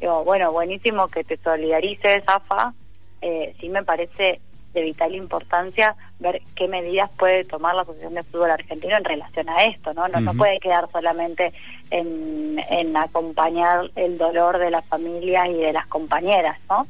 digo, 0.00 0.24
bueno, 0.24 0.50
buenísimo 0.50 1.06
que 1.08 1.22
te 1.22 1.36
solidarices, 1.36 2.24
AFA, 2.26 2.72
eh, 3.20 3.54
sí 3.60 3.68
me 3.68 3.84
parece 3.84 4.40
de 4.72 4.80
vital 4.80 5.14
importancia 5.14 5.94
ver 6.18 6.40
qué 6.56 6.66
medidas 6.66 7.10
puede 7.18 7.44
tomar 7.44 7.74
la 7.74 7.82
Asociación 7.82 8.14
de 8.14 8.22
Fútbol 8.22 8.52
Argentino 8.52 8.96
en 8.96 9.04
relación 9.04 9.50
a 9.50 9.64
esto, 9.64 9.92
¿no? 9.92 10.08
No, 10.08 10.22
no 10.22 10.32
puede 10.32 10.58
quedar 10.60 10.90
solamente 10.90 11.52
en, 11.90 12.58
en 12.70 12.96
acompañar 12.96 13.90
el 13.94 14.16
dolor 14.16 14.56
de 14.56 14.70
las 14.70 14.86
familias 14.86 15.46
y 15.50 15.58
de 15.58 15.74
las 15.74 15.86
compañeras, 15.88 16.58
¿no? 16.70 16.86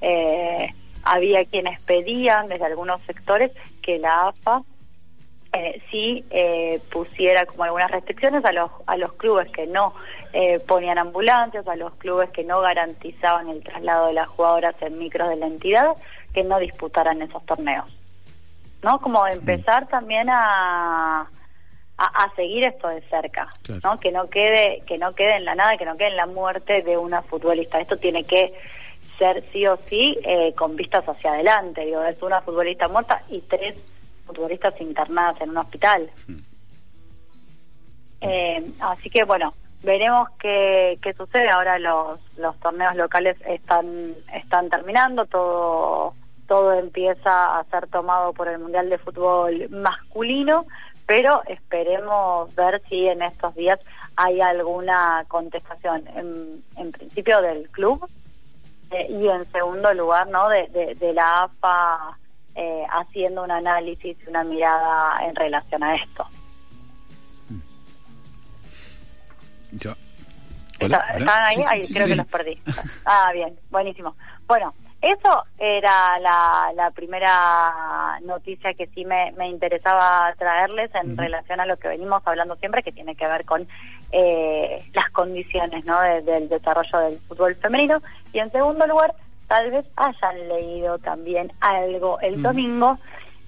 Eh, 0.00 0.74
había 1.04 1.44
quienes 1.44 1.78
pedían 1.82 2.48
desde 2.48 2.64
algunos 2.64 3.00
sectores 3.02 3.52
que 3.80 4.00
la 4.00 4.26
AFA 4.26 4.62
eh, 5.52 5.82
sí 5.90 6.24
eh, 6.30 6.80
pusiera 6.90 7.46
como 7.46 7.64
algunas 7.64 7.90
restricciones 7.90 8.44
a 8.44 8.52
los, 8.52 8.70
a 8.86 8.96
los 8.96 9.14
clubes 9.14 9.50
que 9.50 9.66
no 9.66 9.94
eh, 10.32 10.60
ponían 10.60 10.98
ambulancias, 10.98 11.66
a 11.66 11.76
los 11.76 11.94
clubes 11.94 12.30
que 12.30 12.44
no 12.44 12.60
garantizaban 12.60 13.48
el 13.48 13.62
traslado 13.62 14.08
de 14.08 14.12
las 14.12 14.28
jugadoras 14.28 14.74
en 14.80 14.98
micros 14.98 15.28
de 15.30 15.36
la 15.36 15.46
entidad, 15.46 15.96
que 16.34 16.44
no 16.44 16.58
disputaran 16.58 17.22
esos 17.22 17.44
torneos. 17.46 17.86
¿No? 18.82 19.00
Como 19.00 19.26
empezar 19.26 19.88
también 19.88 20.28
a, 20.30 21.28
a, 21.96 22.34
seguir 22.36 22.64
esto 22.64 22.86
de 22.88 23.00
cerca, 23.08 23.48
¿no? 23.82 23.98
Que 23.98 24.12
no 24.12 24.30
quede 24.30 24.82
que 24.86 24.98
no 24.98 25.14
quede 25.16 25.34
en 25.34 25.44
la 25.44 25.56
nada, 25.56 25.76
que 25.76 25.84
no 25.84 25.96
quede 25.96 26.08
en 26.08 26.16
la 26.16 26.26
muerte 26.26 26.82
de 26.82 26.96
una 26.96 27.22
futbolista. 27.22 27.80
Esto 27.80 27.96
tiene 27.96 28.22
que 28.22 28.54
ser 29.18 29.42
sí 29.52 29.66
o 29.66 29.76
sí 29.86 30.16
eh, 30.22 30.54
con 30.54 30.76
vistas 30.76 31.08
hacia 31.08 31.32
adelante. 31.32 31.84
Digo, 31.84 32.04
es 32.04 32.22
una 32.22 32.40
futbolista 32.40 32.86
muerta 32.86 33.22
y 33.28 33.40
tres 33.40 33.74
futbolistas 34.28 34.80
internadas 34.80 35.40
en 35.40 35.50
un 35.50 35.58
hospital. 35.58 36.10
Mm. 36.28 36.36
Eh, 38.20 38.72
así 38.80 39.10
que 39.10 39.24
bueno, 39.24 39.54
veremos 39.82 40.28
qué, 40.40 40.98
qué 41.02 41.12
sucede. 41.14 41.48
Ahora 41.48 41.78
los, 41.78 42.20
los 42.36 42.56
torneos 42.60 42.94
locales 42.96 43.36
están, 43.46 44.14
están 44.32 44.68
terminando, 44.70 45.26
todo, 45.26 46.14
todo 46.46 46.72
empieza 46.74 47.58
a 47.58 47.64
ser 47.64 47.88
tomado 47.88 48.32
por 48.32 48.48
el 48.48 48.58
Mundial 48.58 48.88
de 48.90 48.98
Fútbol 48.98 49.68
masculino, 49.70 50.66
pero 51.06 51.42
esperemos 51.46 52.54
ver 52.54 52.82
si 52.88 53.06
en 53.06 53.22
estos 53.22 53.54
días 53.54 53.78
hay 54.16 54.40
alguna 54.40 55.24
contestación, 55.28 56.06
en, 56.08 56.62
en 56.76 56.92
principio 56.92 57.40
del 57.40 57.68
club 57.70 58.08
eh, 58.90 59.06
y 59.10 59.28
en 59.28 59.44
segundo 59.52 59.94
lugar 59.94 60.26
no 60.28 60.48
de, 60.48 60.66
de, 60.68 60.94
de 60.96 61.12
la 61.12 61.44
AFA 61.44 62.18
eh, 62.60 62.84
haciendo 62.90 63.44
un 63.44 63.52
análisis, 63.52 64.16
una 64.26 64.42
mirada 64.42 65.24
en 65.24 65.36
relación 65.36 65.84
a 65.84 65.94
esto. 65.94 66.26
¿Estaban 70.80 71.44
ahí? 71.68 71.86
creo 71.92 72.06
que 72.08 72.16
los 72.16 72.26
perdí. 72.26 72.60
Ah, 73.04 73.30
bien, 73.32 73.56
buenísimo. 73.70 74.16
Bueno, 74.48 74.74
eso 75.00 75.44
era 75.56 76.18
la, 76.18 76.72
la 76.74 76.90
primera 76.90 78.18
noticia 78.22 78.74
que 78.74 78.88
sí 78.88 79.04
me, 79.04 79.30
me 79.38 79.48
interesaba 79.48 80.34
traerles 80.36 80.92
en 80.96 81.16
relación 81.16 81.60
a 81.60 81.66
lo 81.66 81.76
que 81.76 81.86
venimos 81.86 82.22
hablando 82.24 82.56
siempre, 82.56 82.82
que 82.82 82.90
tiene 82.90 83.14
que 83.14 83.28
ver 83.28 83.44
con 83.44 83.68
eh, 84.10 84.84
las 84.94 85.10
condiciones 85.10 85.84
¿no? 85.84 86.00
del 86.00 86.48
desarrollo 86.48 86.98
del 86.98 87.18
fútbol 87.20 87.54
femenino. 87.54 88.02
Y 88.32 88.40
en 88.40 88.50
segundo 88.50 88.84
lugar, 88.88 89.14
tal 89.48 89.70
vez 89.70 89.86
hayan 89.96 90.48
leído 90.48 90.98
también 90.98 91.50
algo 91.60 92.20
el 92.20 92.40
domingo. 92.42 92.98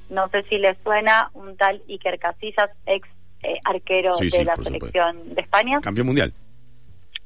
No 0.09 0.29
sé 0.29 0.43
si 0.45 0.59
les 0.59 0.77
suena 0.83 1.31
un 1.35 1.57
tal 1.57 1.81
Iker 1.89 2.19
Casillas, 2.19 2.71
ex 2.87 3.09
eh, 3.43 3.59
arquero 3.65 4.15
de 4.17 4.45
la 4.45 4.57
selección 4.57 5.35
de 5.35 5.41
España. 5.41 5.81
Campeón 5.81 6.09
mundial. 6.09 6.33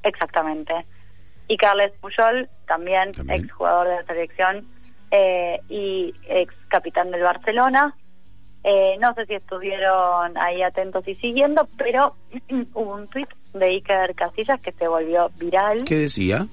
Exactamente. 0.03 0.73
Y 1.47 1.57
Carles 1.57 1.93
Puyol, 1.99 2.49
también, 2.67 3.11
ex 3.29 3.51
jugador 3.51 3.87
de 3.87 3.95
la 3.95 4.03
selección 4.03 4.67
eh, 5.11 5.59
y 5.69 6.13
ex 6.27 6.53
capitán 6.67 7.11
del 7.11 7.23
Barcelona. 7.23 7.95
Eh, 8.63 8.97
no 8.99 9.13
sé 9.13 9.25
si 9.27 9.35
estuvieron 9.35 10.37
ahí 10.37 10.63
atentos 10.63 11.07
y 11.07 11.13
siguiendo, 11.13 11.67
pero 11.77 12.15
hubo 12.73 12.95
un 12.95 13.07
tweet 13.07 13.27
de 13.53 13.65
Iker 13.65 14.15
Casillas 14.15 14.59
que 14.59 14.71
se 14.71 14.87
volvió 14.87 15.29
viral. 15.39 15.83
¿Qué 15.85 15.95
decía? 15.95 16.47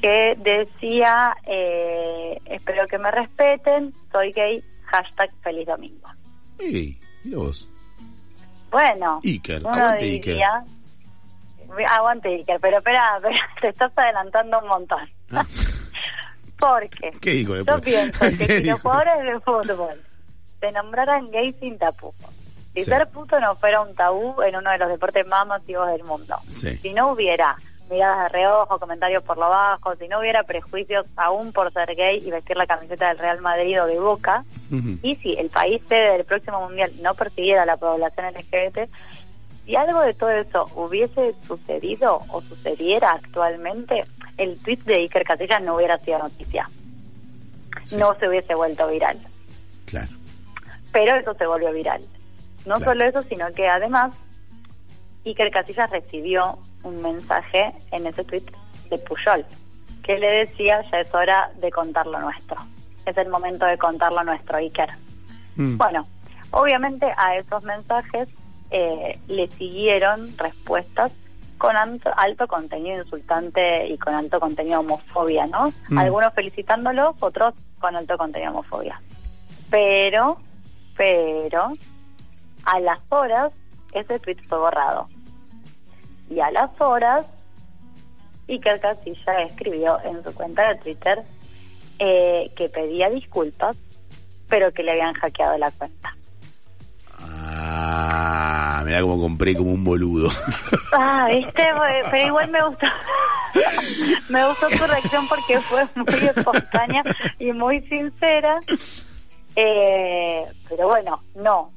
Que 0.00 0.36
decía, 0.38 1.36
eh, 1.44 2.38
espero 2.46 2.86
que 2.86 2.98
me 2.98 3.10
respeten, 3.10 3.92
soy 4.12 4.32
gay, 4.32 4.62
hashtag 4.84 5.30
feliz 5.42 5.66
domingo. 5.66 6.08
Sí, 6.58 6.98
vos. 7.24 7.68
Bueno, 8.70 9.20
Iker, 9.24 9.66
aguante 9.66 10.04
Iker. 10.04 10.40
Aguante 11.90 12.28
Iker, 12.28 12.60
pero 12.60 12.78
espera, 12.78 13.20
te 13.60 13.68
estás 13.68 13.92
adelantando 13.96 14.58
un 14.60 14.68
montón. 14.68 15.10
Ah. 15.30 15.44
Porque 16.58 17.10
¿Qué 17.20 17.30
digo 17.32 17.56
yo 17.56 17.80
pienso 17.82 18.18
que 18.38 18.46
si 18.46 18.64
los 18.64 18.80
jugadores 18.80 19.24
de 19.24 19.40
fútbol 19.40 20.02
se 20.58 20.72
nombraran 20.72 21.30
gay 21.30 21.54
sin 21.60 21.76
tapujos, 21.78 22.30
si 22.74 22.82
ser 22.82 23.06
puto 23.08 23.38
no 23.40 23.54
fuera 23.56 23.82
un 23.82 23.94
tabú 23.94 24.40
en 24.42 24.56
uno 24.56 24.70
de 24.70 24.78
los 24.78 24.88
deportes 24.88 25.26
más 25.26 25.46
masivos 25.46 25.88
del 25.88 26.04
mundo, 26.04 26.36
si 26.46 26.92
no 26.94 27.12
hubiera 27.12 27.56
miradas 27.90 28.24
de 28.24 28.28
reojo, 28.40 28.78
comentarios 28.78 29.22
por 29.22 29.38
lo 29.38 29.48
bajo, 29.48 29.94
si 29.96 30.08
no 30.08 30.20
hubiera 30.20 30.42
prejuicios 30.42 31.06
aún 31.16 31.52
por 31.52 31.72
ser 31.72 31.94
gay 31.94 32.22
y 32.24 32.30
vestir 32.30 32.56
la 32.56 32.66
camiseta 32.66 33.08
del 33.08 33.18
Real 33.18 33.40
Madrid 33.40 33.82
o 33.82 33.86
de 33.86 33.98
Boca, 33.98 34.44
y 35.02 35.14
si 35.16 35.34
el 35.34 35.48
país 35.48 35.80
sede 35.88 36.12
del 36.12 36.24
próximo 36.24 36.60
mundial 36.60 36.90
no 37.00 37.14
persiguiera 37.14 37.62
a 37.62 37.66
la 37.66 37.76
población 37.76 38.26
LGBT, 38.26 38.90
si 39.64 39.74
algo 39.74 40.00
de 40.00 40.14
todo 40.14 40.30
eso 40.30 40.66
hubiese 40.74 41.34
sucedido 41.46 42.20
o 42.30 42.40
sucediera 42.40 43.10
actualmente, 43.12 44.04
el 44.38 44.58
tweet 44.58 44.78
de 44.84 44.96
Iker 44.96 45.24
Casillas 45.24 45.62
no 45.62 45.74
hubiera 45.74 45.98
sido 45.98 46.18
noticia. 46.18 46.68
No 47.96 48.14
se 48.18 48.28
hubiese 48.28 48.54
vuelto 48.54 48.86
viral. 48.88 49.18
Claro. 49.86 50.10
Pero 50.92 51.16
eso 51.16 51.34
se 51.34 51.46
volvió 51.46 51.72
viral. 51.72 52.02
No 52.64 52.78
solo 52.78 53.04
eso, 53.04 53.22
sino 53.24 53.50
que 53.52 53.68
además 53.68 54.12
Iker 55.24 55.50
Casillas 55.50 55.90
recibió 55.90 56.58
un 56.86 57.02
mensaje 57.02 57.74
en 57.90 58.06
ese 58.06 58.24
tweet 58.24 58.44
de 58.90 58.98
Puyol, 58.98 59.44
que 60.02 60.18
le 60.18 60.30
decía, 60.46 60.82
ya 60.90 61.00
es 61.00 61.12
hora 61.12 61.50
de 61.60 61.70
contar 61.70 62.06
lo 62.06 62.20
nuestro. 62.20 62.56
Es 63.04 63.16
el 63.16 63.28
momento 63.28 63.66
de 63.66 63.76
contar 63.76 64.12
lo 64.12 64.22
nuestro, 64.22 64.58
Iker. 64.58 64.90
Mm. 65.56 65.76
Bueno, 65.76 66.06
obviamente 66.52 67.12
a 67.16 67.36
esos 67.36 67.64
mensajes 67.64 68.28
eh, 68.70 69.18
le 69.26 69.48
siguieron 69.48 70.36
respuestas 70.38 71.12
con 71.58 71.74
alto, 71.76 72.46
contenido 72.46 73.02
insultante 73.02 73.88
y 73.88 73.96
con 73.96 74.14
alto 74.14 74.38
contenido 74.38 74.80
homofobia, 74.80 75.46
¿no? 75.46 75.72
Mm. 75.88 75.98
Algunos 75.98 76.32
felicitándolo, 76.34 77.16
otros 77.20 77.54
con 77.80 77.96
alto 77.96 78.16
contenido 78.16 78.52
homofobia. 78.52 79.00
Pero, 79.70 80.38
pero, 80.96 81.72
a 82.64 82.80
las 82.80 83.00
horas, 83.08 83.52
ese 83.92 84.18
tweet 84.18 84.36
fue 84.48 84.58
borrado 84.58 85.08
y 86.28 86.40
a 86.40 86.50
las 86.50 86.70
horas 86.80 87.26
Iker 88.48 88.80
Casilla 88.80 89.42
escribió 89.42 89.98
en 90.04 90.22
su 90.22 90.32
cuenta 90.34 90.68
de 90.68 90.76
Twitter 90.76 91.22
eh, 91.98 92.52
que 92.56 92.68
pedía 92.68 93.10
disculpas, 93.10 93.76
pero 94.48 94.70
que 94.72 94.82
le 94.82 94.92
habían 94.92 95.14
hackeado 95.14 95.58
la 95.58 95.70
cuenta. 95.72 96.16
Ah, 97.18 98.82
mira 98.84 99.00
cómo 99.00 99.20
compré 99.20 99.56
como 99.56 99.72
un 99.72 99.84
boludo. 99.84 100.28
Ah, 100.98 101.28
viste, 101.28 101.62
pero 102.10 102.26
igual 102.26 102.50
me 102.50 102.64
gustó. 102.66 102.86
me 104.30 104.48
gustó 104.48 104.66
tu 104.68 104.86
reacción 104.86 105.28
porque 105.28 105.60
fue 105.60 105.86
muy 105.94 106.26
espontánea 106.26 107.02
y 107.38 107.52
muy 107.52 107.82
sincera. 107.82 108.60
Eh, 109.56 110.42
pero 110.70 110.86
bueno, 110.86 111.22
no, 111.34 111.70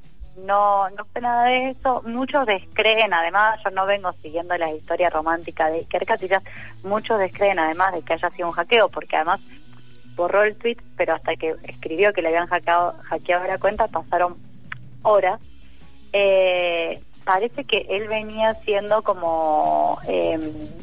no, 0.45 0.89
no 0.91 1.05
fue 1.05 1.21
nada 1.21 1.45
de 1.45 1.69
eso. 1.71 2.01
Muchos 2.05 2.45
descreen, 2.45 3.13
además, 3.13 3.59
yo 3.63 3.71
no 3.71 3.85
vengo 3.85 4.11
siguiendo 4.21 4.57
la 4.57 4.71
historia 4.71 5.09
romántica 5.09 5.69
de 5.69 5.79
Iker 5.79 6.05
muchos 6.83 7.19
descreen 7.19 7.59
además 7.59 7.93
de 7.93 8.01
que 8.01 8.13
haya 8.13 8.29
sido 8.29 8.47
un 8.47 8.53
hackeo, 8.53 8.89
porque 8.89 9.15
además 9.15 9.41
borró 10.15 10.43
el 10.43 10.55
tweet, 10.55 10.77
pero 10.97 11.15
hasta 11.15 11.35
que 11.35 11.55
escribió 11.63 12.11
que 12.13 12.21
le 12.21 12.29
habían 12.29 12.47
hackeado, 12.47 12.95
hackeado 13.03 13.47
la 13.47 13.57
cuenta 13.57 13.87
pasaron 13.87 14.37
horas. 15.03 15.39
Eh, 16.11 17.01
parece 17.23 17.63
que 17.63 17.85
él 17.89 18.07
venía 18.07 18.53
siendo 18.65 19.01
como 19.03 19.99
eh, 20.07 20.39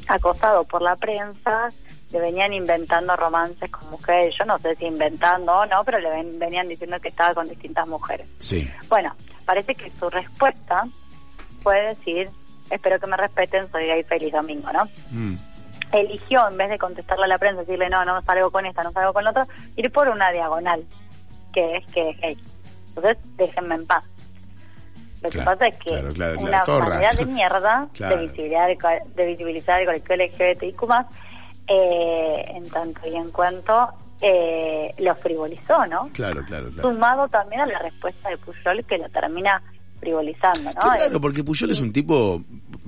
acosado 0.08 0.64
por 0.64 0.82
la 0.82 0.96
prensa, 0.96 1.70
le 2.12 2.20
venían 2.20 2.52
inventando 2.52 3.16
romances 3.16 3.70
con 3.70 3.90
mujeres, 3.90 4.34
yo 4.38 4.44
no 4.44 4.58
sé 4.58 4.76
si 4.76 4.86
inventando 4.86 5.52
o 5.52 5.66
no, 5.66 5.84
pero 5.84 5.98
le 5.98 6.22
venían 6.38 6.68
diciendo 6.68 7.00
que 7.00 7.08
estaba 7.08 7.34
con 7.34 7.48
distintas 7.48 7.86
mujeres. 7.88 8.28
Sí. 8.38 8.70
Bueno, 8.88 9.14
parece 9.44 9.74
que 9.74 9.90
su 9.98 10.08
respuesta 10.08 10.86
fue 11.60 11.80
decir, 11.82 12.30
espero 12.70 13.00
que 13.00 13.06
me 13.06 13.16
respeten, 13.16 13.70
soy 13.70 13.86
gay, 13.86 14.04
feliz 14.04 14.32
domingo, 14.32 14.70
¿no? 14.72 14.84
Mm. 15.10 15.36
Eligió, 15.92 16.46
en 16.48 16.56
vez 16.56 16.70
de 16.70 16.78
contestarle 16.78 17.24
a 17.24 17.28
la 17.28 17.38
prensa, 17.38 17.60
decirle, 17.60 17.88
no, 17.88 18.04
no 18.04 18.22
salgo 18.22 18.50
con 18.50 18.66
esta, 18.66 18.82
no 18.82 18.92
salgo 18.92 19.12
con 19.12 19.24
la 19.24 19.30
otra, 19.30 19.46
ir 19.76 19.90
por 19.90 20.08
una 20.08 20.30
diagonal, 20.30 20.84
que 21.52 21.76
es 21.76 21.86
que 21.86 22.10
es 22.10 22.20
gay. 22.20 22.38
Entonces, 22.88 23.18
déjenme 23.36 23.76
en 23.76 23.86
paz. 23.86 24.04
Lo 25.22 25.30
que 25.30 25.38
pasa 25.40 25.66
es 25.66 25.76
que 25.78 25.90
una 26.38 26.64
manera 26.64 27.12
de 27.14 27.26
mierda 27.32 27.88
de, 27.98 28.16
visibilizar, 28.26 29.02
de 29.14 29.26
visibilizar 29.26 29.80
el 29.80 30.02
colectivo 30.02 30.50
LGBTIQ+, 30.50 30.82
eh, 31.68 32.44
en 32.54 32.68
tanto 32.70 33.00
y 33.08 33.16
en 33.16 33.30
cuanto 33.30 33.88
eh, 34.20 34.94
lo 34.98 35.14
frivolizó, 35.16 35.86
¿no? 35.86 36.08
Claro, 36.12 36.44
claro, 36.46 36.70
claro. 36.70 36.90
Sumado 36.90 37.28
también 37.28 37.62
a 37.62 37.66
la 37.66 37.78
respuesta 37.80 38.30
de 38.30 38.38
Puyol 38.38 38.84
que 38.84 38.98
lo 38.98 39.08
termina 39.08 39.62
frivolizando, 40.00 40.72
¿no? 40.72 40.80
Claro, 40.80 41.20
porque 41.20 41.42
Puyol 41.42 41.70
es 41.70 41.80
un 41.80 41.92
tipo, 41.92 42.42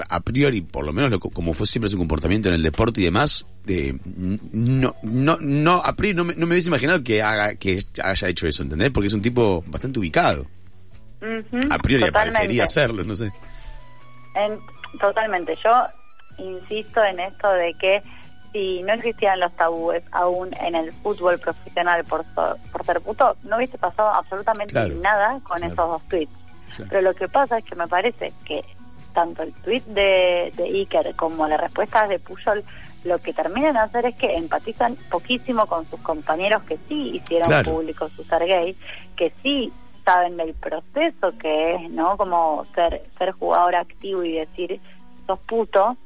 a 0.09 0.21
priori, 0.21 0.61
por 0.61 0.85
lo 0.85 0.93
menos 0.93 1.19
como 1.19 1.55
fue 1.55 1.67
siempre 1.67 1.91
su 1.91 1.99
comportamiento 1.99 2.49
en 2.49 2.55
el 2.55 2.63
deporte 2.63 3.01
y 3.01 3.05
demás, 3.05 3.47
de 3.65 3.99
no, 4.53 4.95
no, 5.03 5.37
no, 5.41 5.83
a 5.85 5.97
priori 5.97 6.17
no 6.17 6.25
me, 6.25 6.35
no 6.35 6.47
me 6.47 6.55
hubiese 6.55 6.69
imaginado 6.69 7.03
que 7.03 7.23
haga, 7.23 7.55
que 7.57 7.83
haya 8.03 8.29
hecho 8.29 8.47
eso, 8.47 8.63
¿entendés? 8.63 8.91
Porque 8.91 9.09
es 9.09 9.15
un 9.15 9.23
tipo 9.23 9.65
bastante 9.67 9.99
ubicado. 9.99 10.47
A 11.71 11.79
priori 11.79 12.11
parecería 12.11 12.65
hacerlo, 12.65 13.05
no 13.05 13.15
sé. 13.15 13.31
totalmente. 15.01 15.57
Yo 15.65 15.87
insisto 16.39 17.03
en 17.03 17.21
esto 17.21 17.51
de 17.51 17.75
que 17.75 18.03
si 18.53 18.83
no 18.83 18.95
existían 18.95 19.41
los 19.41 19.53
tabúes 19.57 20.03
aún 20.13 20.55
en 20.61 20.75
el 20.75 20.93
fútbol 20.93 21.39
profesional 21.39 22.05
por, 22.05 22.25
por 22.35 22.85
ser 22.85 23.01
puto, 23.01 23.37
no 23.45 23.57
hubiese 23.57 23.79
pasado 23.79 24.09
absolutamente 24.15 24.89
nada 24.91 25.39
con 25.43 25.63
esos 25.63 25.77
dos 25.77 26.03
tweets. 26.09 26.33
Pero 26.89 27.01
lo 27.03 27.15
que 27.15 27.29
pasa 27.29 27.59
es 27.59 27.65
que 27.65 27.75
me 27.75 27.89
parece 27.89 28.33
que 28.45 28.63
tanto 29.13 29.43
el 29.43 29.53
tweet 29.53 29.83
de, 29.87 30.53
de 30.57 30.65
Iker 30.65 31.15
como 31.17 31.49
la 31.49 31.57
respuesta 31.57 32.07
de 32.07 32.19
Puyol 32.19 32.63
lo 33.05 33.19
que 33.19 33.33
terminan 33.33 33.75
de 33.75 33.81
hacer 33.81 34.07
es 34.07 34.17
que 34.17 34.37
empatizan 34.37 34.97
poquísimo 35.11 35.67
con 35.67 35.89
sus 35.89 36.01
compañeros 36.01 36.63
que 36.65 36.79
sí 36.89 37.17
hicieron 37.17 37.65
público 37.65 38.09
su 38.09 38.25
ser 38.25 38.45
gay, 38.45 38.77
que 39.17 39.33
sí 39.43 39.73
saben 40.09 40.39
del 40.39 40.55
proceso 40.55 41.37
que 41.39 41.75
es, 41.75 41.91
¿no? 41.91 42.17
Como 42.17 42.65
ser, 42.75 43.03
ser 43.19 43.33
jugador 43.33 43.75
activo 43.75 44.25
y 44.25 44.39
decir, 44.39 44.81
sos 45.27 45.39
puto, 45.41 45.99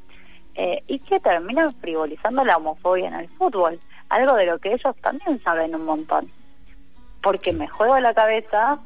eh, 0.56 0.82
y 0.88 0.99
que 0.99 1.21
terminan 1.21 1.73
frivolizando 1.75 2.44
la 2.44 2.56
homofobia 2.56 3.06
en 3.06 3.14
el 3.14 3.28
fútbol, 3.28 3.78
algo 4.09 4.35
de 4.35 4.47
lo 4.47 4.59
que 4.59 4.73
ellos 4.73 4.97
también 5.02 5.40
saben 5.44 5.76
un 5.76 5.85
montón. 5.85 6.28
Porque 7.23 7.52
me 7.52 7.68
juego 7.68 8.00
la 8.00 8.12
cabeza 8.12 8.80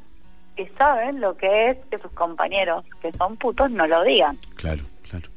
que 0.54 0.68
saben 0.76 1.22
lo 1.22 1.34
que 1.34 1.70
es 1.70 1.78
que 1.90 1.96
sus 1.96 2.12
compañeros 2.12 2.84
que 3.00 3.10
son 3.12 3.38
putos 3.38 3.70
no 3.70 3.86
lo 3.86 4.04
digan. 4.04 4.36
Claro, 4.56 4.82
claro. 5.08 5.28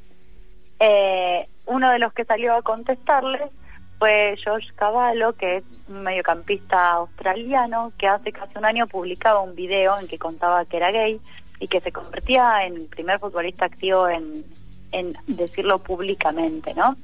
Eh, 0.81 1.47
uno 1.67 1.89
de 1.89 1.99
los 1.99 2.11
que 2.11 2.25
salió 2.25 2.55
a 2.55 2.61
contestarles 2.63 3.49
fue 3.99 4.35
George 4.41 4.69
Cavallo, 4.75 5.33
que 5.33 5.57
es 5.57 5.63
un 5.89 6.01
mediocampista 6.03 6.91
australiano 6.91 7.91
que 7.97 8.07
hace 8.07 8.31
casi 8.31 8.57
un 8.57 8.65
año 8.65 8.87
publicaba 8.87 9.41
un 9.41 9.55
video 9.55 9.99
en 9.99 10.07
que 10.07 10.17
contaba 10.17 10.63
que 10.65 10.77
era 10.77 10.91
gay 10.91 11.19
y 11.59 11.67
que 11.67 11.81
se 11.81 11.91
convertía 11.91 12.65
en 12.65 12.77
el 12.77 12.87
primer 12.87 13.19
futbolista 13.19 13.65
activo 13.65 14.07
en, 14.07 14.45
en 14.93 15.13
decirlo 15.27 15.79
públicamente, 15.79 16.73
¿no? 16.73 16.95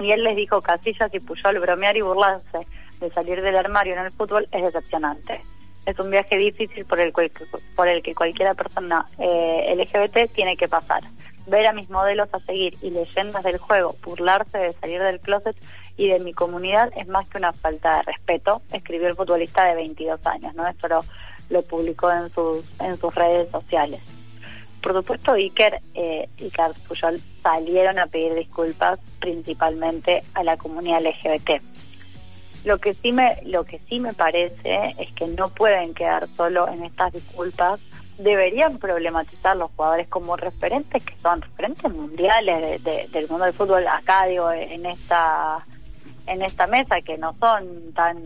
Y 0.00 0.10
él 0.10 0.24
les 0.24 0.34
dijo, 0.34 0.62
Casillas 0.62 1.12
y 1.14 1.20
Puyol 1.20 1.60
bromear 1.60 1.96
y 1.96 2.00
burlarse 2.00 2.66
de 3.00 3.10
salir 3.10 3.42
del 3.42 3.56
armario 3.56 3.92
en 3.92 4.06
el 4.06 4.10
fútbol 4.10 4.48
es 4.50 4.62
decepcionante. 4.62 5.40
Es 5.84 5.98
un 5.98 6.10
viaje 6.10 6.38
difícil 6.38 6.86
por 6.86 6.98
el, 6.98 7.12
por 7.12 7.86
el 7.86 8.02
que 8.02 8.14
cualquiera 8.14 8.54
persona 8.54 9.04
eh, 9.18 9.74
LGBT 9.76 10.32
tiene 10.32 10.56
que 10.56 10.66
pasar 10.66 11.02
ver 11.46 11.66
a 11.66 11.72
mis 11.72 11.90
modelos 11.90 12.28
a 12.32 12.40
seguir 12.40 12.76
y 12.82 12.90
leyendas 12.90 13.44
del 13.44 13.58
juego 13.58 13.96
burlarse 14.02 14.58
de 14.58 14.72
salir 14.72 15.02
del 15.02 15.20
closet 15.20 15.56
y 15.96 16.08
de 16.08 16.20
mi 16.20 16.32
comunidad 16.32 16.90
es 16.96 17.06
más 17.06 17.28
que 17.28 17.38
una 17.38 17.52
falta 17.52 17.98
de 17.98 18.02
respeto, 18.02 18.62
escribió 18.72 19.08
el 19.08 19.14
futbolista 19.14 19.64
de 19.64 19.74
22 19.74 20.26
años, 20.26 20.54
¿no? 20.54 20.66
Esto 20.66 20.88
lo, 21.50 21.62
publicó 21.62 22.10
en 22.10 22.28
sus, 22.30 22.64
en 22.80 22.96
sus 22.96 23.14
redes 23.14 23.50
sociales. 23.50 24.00
Por 24.82 24.92
supuesto, 24.92 25.32
Iker 25.32 25.80
eh, 25.94 26.28
y 26.36 26.50
Carlos 26.50 26.78
Puyol 26.88 27.20
salieron 27.42 27.98
a 27.98 28.06
pedir 28.06 28.34
disculpas 28.34 28.98
principalmente 29.20 30.22
a 30.34 30.42
la 30.42 30.56
comunidad 30.56 31.02
LGBT. 31.02 31.62
Lo 32.64 32.78
que 32.78 32.94
sí 32.94 33.12
me, 33.12 33.40
lo 33.44 33.64
que 33.64 33.78
sí 33.88 34.00
me 34.00 34.14
parece 34.14 34.94
es 34.98 35.12
que 35.12 35.26
no 35.26 35.48
pueden 35.48 35.94
quedar 35.94 36.28
solo 36.36 36.66
en 36.68 36.82
estas 36.82 37.12
disculpas 37.12 37.80
deberían 38.18 38.78
problematizar 38.78 39.56
los 39.56 39.70
jugadores 39.72 40.08
como 40.08 40.36
referentes 40.36 41.04
que 41.04 41.18
son 41.18 41.42
referentes 41.42 41.92
mundiales 41.92 42.82
del 42.84 43.28
mundo 43.28 43.44
del 43.44 43.54
fútbol 43.54 43.86
acá 43.86 44.26
digo 44.26 44.50
en 44.52 44.86
esta 44.86 45.64
en 46.26 46.42
esta 46.42 46.66
mesa 46.66 47.00
que 47.02 47.18
no 47.18 47.34
son 47.38 47.92
tan 47.92 48.18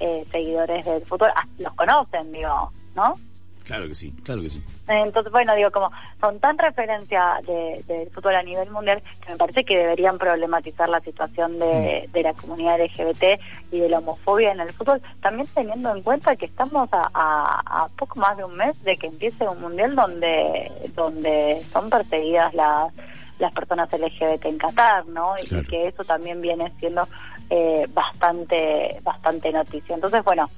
eh, 0.00 0.24
seguidores 0.30 0.84
del 0.84 1.04
fútbol 1.04 1.30
los 1.58 1.72
conocen 1.74 2.32
digo 2.32 2.72
no 2.96 3.18
Claro 3.64 3.88
que 3.88 3.94
sí, 3.94 4.12
claro 4.22 4.42
que 4.42 4.50
sí. 4.50 4.62
Entonces, 4.86 5.32
bueno, 5.32 5.54
digo, 5.54 5.70
como 5.70 5.90
son 6.20 6.38
tan 6.38 6.58
referencia 6.58 7.40
del 7.46 7.84
de 7.86 8.10
fútbol 8.14 8.36
a 8.36 8.42
nivel 8.42 8.70
mundial 8.70 9.02
que 9.24 9.32
me 9.32 9.38
parece 9.38 9.64
que 9.64 9.78
deberían 9.78 10.18
problematizar 10.18 10.86
la 10.88 11.00
situación 11.00 11.58
de, 11.58 12.08
de, 12.12 12.22
la 12.22 12.34
comunidad 12.34 12.78
LGBT 12.78 13.40
y 13.72 13.80
de 13.80 13.88
la 13.88 13.98
homofobia 13.98 14.52
en 14.52 14.60
el 14.60 14.70
fútbol, 14.72 15.00
también 15.22 15.48
teniendo 15.54 15.96
en 15.96 16.02
cuenta 16.02 16.36
que 16.36 16.44
estamos 16.44 16.90
a, 16.92 17.08
a, 17.14 17.88
poco 17.96 18.20
más 18.20 18.36
de 18.36 18.44
un 18.44 18.54
mes 18.54 18.82
de 18.84 18.98
que 18.98 19.06
empiece 19.06 19.48
un 19.48 19.60
mundial 19.60 19.94
donde, 19.96 20.70
donde 20.94 21.62
son 21.72 21.88
perseguidas 21.88 22.52
las, 22.52 22.92
las 23.38 23.52
personas 23.54 23.90
LGBT 23.90 24.44
en 24.44 24.58
Qatar, 24.58 25.06
¿no? 25.06 25.34
Y 25.38 25.64
que 25.66 25.88
eso 25.88 26.04
también 26.04 26.42
viene 26.42 26.70
siendo 26.78 27.08
eh, 27.50 27.86
bastante, 27.92 29.00
bastante 29.02 29.52
noticia. 29.52 29.94
Entonces, 29.94 30.22
bueno, 30.24 30.48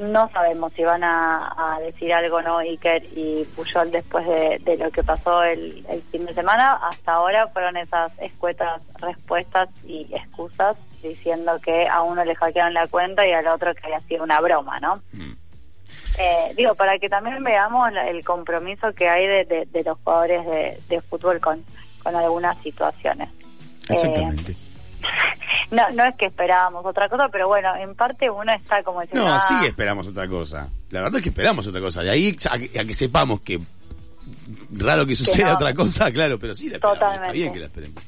no 0.00 0.30
sabemos 0.30 0.72
si 0.72 0.82
van 0.82 1.04
a, 1.04 1.78
decir 1.84 2.12
algo, 2.12 2.40
¿no? 2.40 2.58
Iker 2.58 3.04
y 3.14 3.44
Puyol 3.54 3.90
después 3.90 4.26
de, 4.26 4.76
lo 4.78 4.90
que 4.90 5.02
pasó 5.02 5.42
el, 5.42 5.84
fin 6.10 6.24
de 6.24 6.32
semana. 6.32 6.80
Hasta 6.88 7.12
ahora 7.12 7.46
fueron 7.48 7.76
esas 7.76 8.10
escuetas 8.18 8.80
respuestas 8.98 9.68
y 9.84 10.08
excusas 10.10 10.76
diciendo 11.02 11.58
que 11.62 11.86
a 11.86 12.02
uno 12.02 12.24
le 12.24 12.34
hackearon 12.34 12.74
la 12.74 12.86
cuenta 12.86 13.26
y 13.26 13.32
al 13.32 13.46
otro 13.46 13.74
que 13.74 13.84
había 13.84 14.00
sido 14.00 14.24
una 14.24 14.40
broma, 14.40 14.80
¿no? 14.80 14.96
Mm. 15.12 15.32
Eh, 16.18 16.52
digo, 16.56 16.74
para 16.74 16.98
que 16.98 17.08
también 17.08 17.42
veamos 17.44 17.90
el 18.08 18.24
compromiso 18.24 18.92
que 18.94 19.08
hay 19.08 19.26
de, 19.44 19.82
los 19.84 19.98
jugadores 20.02 20.78
de, 20.88 21.00
fútbol 21.02 21.40
con, 21.40 21.62
con 22.02 22.16
algunas 22.16 22.56
situaciones. 22.62 23.28
Exactamente. 23.88 24.54
No, 25.70 25.88
no 25.90 26.04
es 26.04 26.14
que 26.16 26.26
esperábamos 26.26 26.84
otra 26.84 27.08
cosa, 27.08 27.28
pero 27.28 27.48
bueno, 27.48 27.74
en 27.76 27.94
parte 27.94 28.28
uno 28.28 28.52
está 28.52 28.82
como 28.82 29.00
diciendo... 29.02 29.28
No, 29.28 29.40
sí 29.40 29.54
esperamos 29.64 30.06
otra 30.06 30.26
cosa. 30.26 30.68
La 30.90 31.02
verdad 31.02 31.18
es 31.18 31.22
que 31.22 31.28
esperamos 31.28 31.66
otra 31.66 31.80
cosa. 31.80 32.02
De 32.02 32.10
ahí 32.10 32.36
a, 32.50 32.84
que 32.84 32.94
sepamos 32.94 33.40
que 33.40 33.60
raro 34.72 35.06
que 35.06 35.14
suceda 35.14 35.54
otra 35.54 35.72
cosa, 35.74 36.10
claro, 36.12 36.38
pero 36.38 36.54
sí 36.54 36.68
la 36.68 36.76
esperamos. 36.76 36.98
Totalmente. 36.98 37.26
Está 37.28 37.32
bien 37.32 37.52
que 37.52 37.60
la 37.60 37.66
esperemos. 37.66 38.02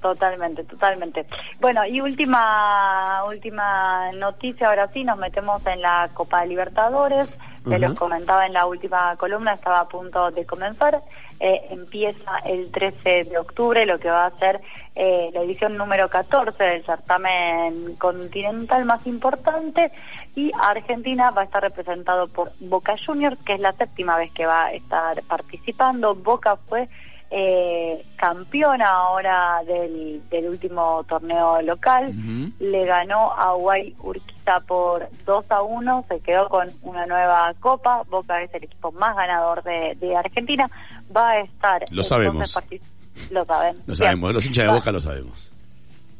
Totalmente, 0.00 0.64
totalmente. 0.64 1.26
Bueno, 1.60 1.84
y 1.84 2.00
última 2.00 3.24
última 3.24 4.12
noticia, 4.12 4.68
ahora 4.68 4.88
sí, 4.92 5.02
nos 5.02 5.18
metemos 5.18 5.66
en 5.66 5.80
la 5.82 6.08
Copa 6.14 6.42
de 6.42 6.48
Libertadores. 6.48 7.28
Se 7.68 7.80
los 7.80 7.94
comentaba 7.94 8.46
en 8.46 8.52
la 8.52 8.66
última 8.66 9.16
columna, 9.16 9.54
estaba 9.54 9.80
a 9.80 9.88
punto 9.88 10.30
de 10.30 10.46
comenzar. 10.46 11.02
Eh, 11.38 11.66
empieza 11.70 12.38
el 12.46 12.70
13 12.70 13.24
de 13.24 13.38
octubre, 13.38 13.84
lo 13.84 13.98
que 13.98 14.08
va 14.08 14.26
a 14.26 14.38
ser 14.38 14.60
eh, 14.94 15.30
la 15.34 15.42
edición 15.42 15.76
número 15.76 16.08
14 16.08 16.62
del 16.64 16.84
certamen 16.84 17.96
continental 17.96 18.84
más 18.86 19.06
importante. 19.06 19.92
Y 20.34 20.50
Argentina 20.58 21.30
va 21.30 21.42
a 21.42 21.44
estar 21.44 21.62
representado 21.62 22.26
por 22.28 22.52
Boca 22.60 22.96
Juniors, 23.04 23.38
que 23.44 23.54
es 23.54 23.60
la 23.60 23.72
séptima 23.72 24.16
vez 24.16 24.32
que 24.32 24.46
va 24.46 24.66
a 24.66 24.72
estar 24.72 25.22
participando. 25.24 26.14
Boca 26.14 26.56
fue 26.68 26.88
eh, 27.30 28.04
campeona 28.14 28.88
ahora 28.88 29.60
del, 29.66 30.22
del 30.30 30.48
último 30.48 31.02
torneo 31.08 31.60
local, 31.62 32.14
le 32.60 32.84
ganó 32.84 33.32
a 33.32 33.52
Guay 33.52 33.96
Urquiza 33.98 34.60
por 34.60 35.08
2 35.24 35.50
a 35.50 35.62
1, 35.62 36.04
se 36.08 36.20
quedó 36.20 36.48
con 36.48 36.70
una 36.82 37.04
nueva 37.06 37.52
copa, 37.58 38.02
Boca 38.08 38.42
es 38.42 38.54
el 38.54 38.64
equipo 38.64 38.92
más 38.92 39.16
ganador 39.16 39.64
de, 39.64 39.96
de 39.98 40.16
Argentina, 40.16 40.70
va 41.14 41.30
a 41.30 41.40
estar... 41.40 41.84
Lo 41.90 42.02
sabemos. 42.02 42.56
Lo 43.30 43.44
saben. 43.44 43.76
Lo 43.86 43.96
sabemos, 43.96 44.32
los 44.32 44.44
hinchas 44.44 44.66
de 44.66 44.72
Boca 44.72 44.92
lo 44.92 45.00
sabemos. 45.00 45.52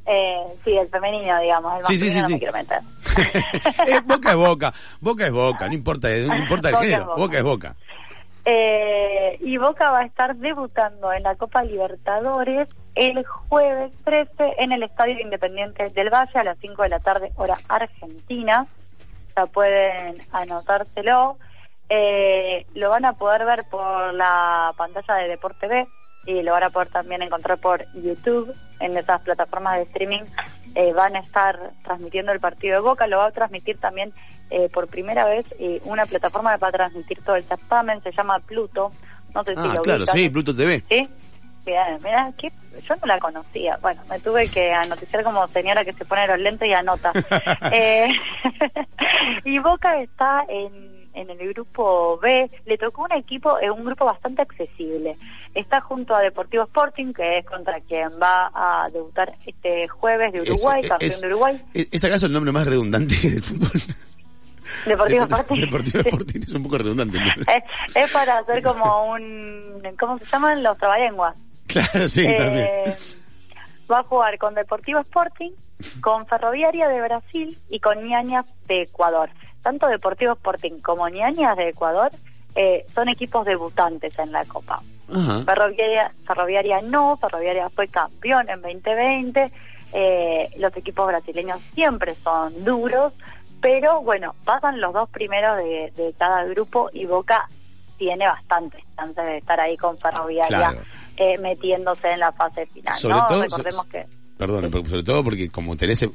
Eh, 0.09 0.37
sí, 0.65 0.77
el 0.77 0.89
femenino, 0.89 1.41
digamos, 1.41 1.81
el 1.81 1.85
sí, 1.85 1.99
sí, 1.99 2.13
sí, 2.13 2.21
no 2.21 2.29
me 2.29 2.39
quiero 2.39 2.53
meter. 2.53 2.79
boca 4.05 4.31
es 4.31 4.37
boca, 4.37 4.75
boca 5.01 5.27
es 5.27 5.33
boca, 5.33 5.67
no 5.67 5.75
importa, 5.75 6.09
no 6.09 6.37
importa 6.37 6.71
el 6.71 6.77
género, 6.77 7.15
boca 7.17 7.39
es 7.39 7.43
boca. 7.43 7.77
Eh, 8.49 9.39
y 9.41 9.57
Boca 9.57 9.91
va 9.91 9.99
a 9.99 10.05
estar 10.05 10.37
debutando 10.37 11.13
en 11.13 11.25
la 11.25 11.35
Copa 11.35 11.65
Libertadores 11.65 12.69
el 12.95 13.25
jueves 13.27 13.93
13 14.05 14.31
en 14.59 14.71
el 14.71 14.85
Estadio 14.85 15.19
Independiente 15.19 15.91
del 15.91 16.11
Valle 16.11 16.39
a 16.39 16.45
las 16.45 16.57
5 16.61 16.85
de 16.85 16.89
la 16.89 17.01
tarde, 17.01 17.33
hora 17.35 17.57
argentina. 17.69 18.69
Ya 19.37 19.47
pueden 19.47 20.15
anotárselo. 20.31 21.39
Eh, 21.89 22.67
lo 22.75 22.91
van 22.91 23.05
a 23.05 23.13
poder 23.13 23.45
ver 23.45 23.65
por 23.71 24.13
la 24.15 24.73
pantalla 24.77 25.15
de 25.15 25.29
Deporte 25.29 25.69
B 25.69 25.87
y 26.27 26.43
lo 26.43 26.53
van 26.53 26.65
a 26.65 26.71
poder 26.71 26.89
también 26.89 27.23
encontrar 27.23 27.59
por 27.59 27.85
YouTube 27.95 28.53
en 28.81 28.97
esas 28.97 29.21
plataformas 29.21 29.77
de 29.77 29.83
streaming. 29.83 30.23
Eh, 30.75 30.93
van 30.93 31.17
a 31.17 31.21
estar 31.21 31.59
transmitiendo 31.85 32.33
el 32.33 32.41
partido 32.41 32.75
de 32.75 32.81
Boca, 32.81 33.07
lo 33.07 33.19
va 33.19 33.27
a 33.27 33.31
transmitir 33.31 33.79
también 33.79 34.13
eh, 34.51 34.69
por 34.73 34.89
primera 34.89 35.25
vez 35.25 35.47
una 35.85 36.05
plataforma 36.05 36.53
que 36.53 36.61
va 36.61 36.69
a 36.69 36.73
transmitir 36.73 37.23
todo 37.23 37.37
el 37.37 37.45
certamen, 37.45 38.03
se 38.03 38.13
llama 38.13 38.39
Pluto. 38.41 38.91
No 39.35 39.45
sé 39.45 39.55
si 39.55 39.61
ah, 39.63 39.81
claro, 39.83 40.07
sí, 40.07 40.29
Pluto 40.29 40.55
TV. 40.55 40.83
Sí, 40.89 41.09
Bien, 41.67 41.99
mira, 42.05 42.33
yo 42.39 42.95
no 42.95 43.07
la 43.07 43.19
conocía. 43.19 43.77
Bueno, 43.83 44.01
me 44.09 44.21
tuve 44.21 44.49
que 44.49 44.73
anoticiar 44.73 45.25
como 45.25 45.49
señora 45.49 45.85
que 45.85 45.93
se 45.93 46.05
pone 46.05 46.29
los 46.29 46.39
lentes 46.39 46.69
y 46.69 46.73
anota. 46.73 47.13
eh, 47.73 48.09
y 49.45 49.59
Boca 49.59 50.01
está 50.01 50.45
en, 50.49 50.96
en 51.17 51.31
el 51.31 51.55
grupo 51.55 52.19
B. 52.19 52.51
Le 52.67 52.79
tocó 52.79 53.03
un 53.05 53.13
equipo, 53.13 53.59
eh, 53.59 53.71
un 53.71 53.85
grupo 53.85 54.05
bastante 54.05 54.43
accesible. 54.43 55.17
Está 55.55 55.81
junto 55.81 56.15
a 56.15 56.21
Deportivo 56.21 56.65
Sporting, 56.65 57.13
que 57.13 57.39
es 57.39 57.47
contra 57.47 57.81
quien 57.81 58.11
va 58.23 58.51
a 58.55 58.89
debutar 58.91 59.35
este 59.47 59.89
jueves 59.89 60.33
de 60.33 60.43
Uruguay, 60.43 60.83
campeón 60.87 61.21
de 61.21 61.27
Uruguay. 61.29 61.63
¿Es 61.75 62.05
acaso 62.05 62.27
el 62.27 62.33
nombre 62.33 62.53
más 62.53 62.67
redundante 62.67 63.15
del 63.23 63.43
fútbol? 63.43 63.81
Deportivo 64.85 65.23
Sporting. 65.29 65.61
Deportivo 65.61 65.99
Sporting 66.01 66.41
es 66.43 66.53
un 66.53 66.63
poco 66.63 66.79
redundante. 66.79 67.19
es, 67.49 67.95
es, 67.95 68.11
para 68.13 68.39
hacer 68.39 68.63
como 68.63 69.13
un... 69.13 69.83
¿Cómo 69.99 70.19
se 70.19 70.27
llaman? 70.27 70.63
Los 70.63 70.77
trabalenguas. 70.77 71.35
Claro, 71.67 72.09
sí, 72.09 72.27
eh, 72.27 72.35
también. 72.37 72.69
Va 73.91 74.01
a 74.01 74.03
jugar 74.03 74.37
con 74.39 74.55
Deportivo 74.55 75.01
Sporting, 75.01 75.53
con 76.01 76.27
Ferroviaria 76.27 76.89
de 76.89 77.01
Brasil 77.01 77.59
y 77.69 77.81
con 77.81 78.07
Ñañas 78.07 78.47
de 78.67 78.83
Ecuador. 78.83 79.31
Tanto 79.63 79.89
Deportivo 79.89 80.33
Sporting 80.33 80.79
como 80.81 81.09
Ñañas 81.09 81.57
de 81.57 81.69
Ecuador 81.71 82.11
eh, 82.55 82.87
son 82.95 83.09
equipos 83.09 83.45
debutantes 83.45 84.19
en 84.19 84.33
la 84.33 84.45
Copa. 84.45 84.81
Ferroviaria, 85.09 86.13
Ferroviaria 86.27 86.81
no, 86.83 87.17
Ferroviaria 87.17 87.69
fue 87.71 87.87
campeón 87.89 88.49
en 88.49 88.61
2020. 88.63 89.53
Eh, 89.93 90.51
los 90.59 90.77
equipos 90.77 91.07
brasileños 91.07 91.61
siempre 91.75 92.15
son 92.17 92.65
duros, 92.65 93.13
pero 93.61 94.01
bueno, 94.03 94.35
pasan 94.45 94.81
los 94.81 94.93
dos 94.93 95.09
primeros 95.11 95.59
de, 95.59 96.15
cada 96.19 96.45
grupo 96.45 96.91
y 96.93 97.07
Boca 97.07 97.49
tiene 97.97 98.27
bastante 98.27 98.85
chance 98.97 99.21
de 99.21 99.39
estar 99.39 99.61
ahí 99.61 99.77
con 99.77 99.97
Ferroviaria 99.97 100.75
eh, 101.17 101.39
metiéndose 101.39 102.13
en 102.13 102.21
la 102.21 102.33
fase 102.33 102.67
final. 102.67 102.95
Sobre 102.95 103.21
todo, 103.29 103.43
Recordemos 103.43 103.87
que... 103.87 104.07
Perdón, 104.39 104.71
sobre 104.71 105.03
todo 105.03 105.25
porque 105.25 105.49
como 105.49 105.77
tenés, 105.77 106.03
eh, 106.03 106.11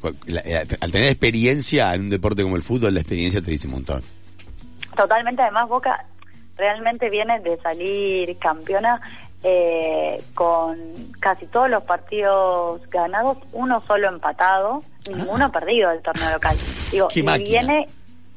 al 0.79 0.91
tener 0.91 1.07
experiencia 1.07 1.93
en 1.95 2.01
un 2.01 2.10
deporte 2.10 2.43
como 2.43 2.55
el 2.55 2.62
fútbol, 2.62 2.93
la 2.93 2.99
experiencia 2.99 3.41
te 3.41 3.51
dice 3.51 3.67
un 3.67 3.73
montón. 3.73 4.03
Totalmente, 4.95 5.41
además 5.41 5.67
Boca 5.67 6.05
realmente 6.55 7.10
viene 7.10 7.39
de 7.39 7.57
salir 7.57 8.38
campeona 8.38 9.01
eh, 9.43 10.23
con 10.36 10.77
casi 11.19 11.47
todos 11.47 11.67
los 11.67 11.84
partidos 11.84 12.88
ganados, 12.91 13.39
uno 13.53 13.81
solo 13.81 14.10
empatado, 14.10 14.84
ninguno 15.10 15.45
ah. 15.45 15.51
perdido 15.51 15.89
del 15.89 16.01
torneo 16.01 16.31
local. 16.31 16.55
Digo, 16.91 17.07
y 17.15 17.21
viene 17.43 17.88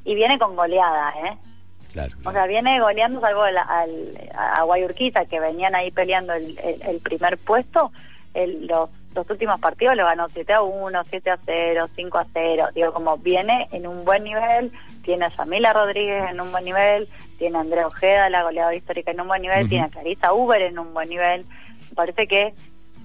y 0.06 0.14
viene 0.14 0.38
con 0.38 0.56
goleada, 0.56 1.12
¿eh? 1.26 1.38
O 2.24 2.32
sea, 2.32 2.46
viene 2.46 2.80
goleando 2.80 3.20
salvo 3.20 3.42
al, 3.42 3.56
a 4.36 4.62
Guayurquiza, 4.64 5.26
que 5.26 5.38
venían 5.38 5.74
ahí 5.76 5.90
peleando 5.92 6.32
el, 6.32 6.58
el, 6.58 6.98
primer 6.98 7.38
puesto. 7.38 7.92
El, 8.34 8.66
los, 8.66 8.90
los 9.14 9.30
últimos 9.30 9.60
partidos 9.60 9.96
lo 9.96 10.04
ganó 10.04 10.28
7 10.28 10.52
a 10.52 10.62
1, 10.62 11.04
7 11.08 11.30
a 11.30 11.38
0, 11.44 11.86
5 11.94 12.18
a 12.18 12.26
0. 12.32 12.68
Digo, 12.74 12.92
como 12.92 13.16
viene 13.16 13.68
en 13.72 13.86
un 13.86 14.04
buen 14.04 14.24
nivel, 14.24 14.72
tiene 15.02 15.26
a 15.26 15.30
Samila 15.30 15.72
Rodríguez 15.72 16.30
en 16.30 16.40
un 16.40 16.50
buen 16.50 16.64
nivel, 16.64 17.08
tiene 17.38 17.58
a 17.58 17.60
Andrea 17.60 17.86
Ojeda, 17.86 18.28
la 18.28 18.42
goleadora 18.42 18.76
histórica, 18.76 19.12
en 19.12 19.20
un 19.20 19.28
buen 19.28 19.42
nivel, 19.42 19.68
tiene 19.68 19.84
a 19.84 19.88
Clarisa 19.88 20.32
Uber 20.32 20.60
en 20.62 20.78
un 20.78 20.92
buen 20.92 21.08
nivel. 21.08 21.46
parece 21.94 22.26
que 22.26 22.54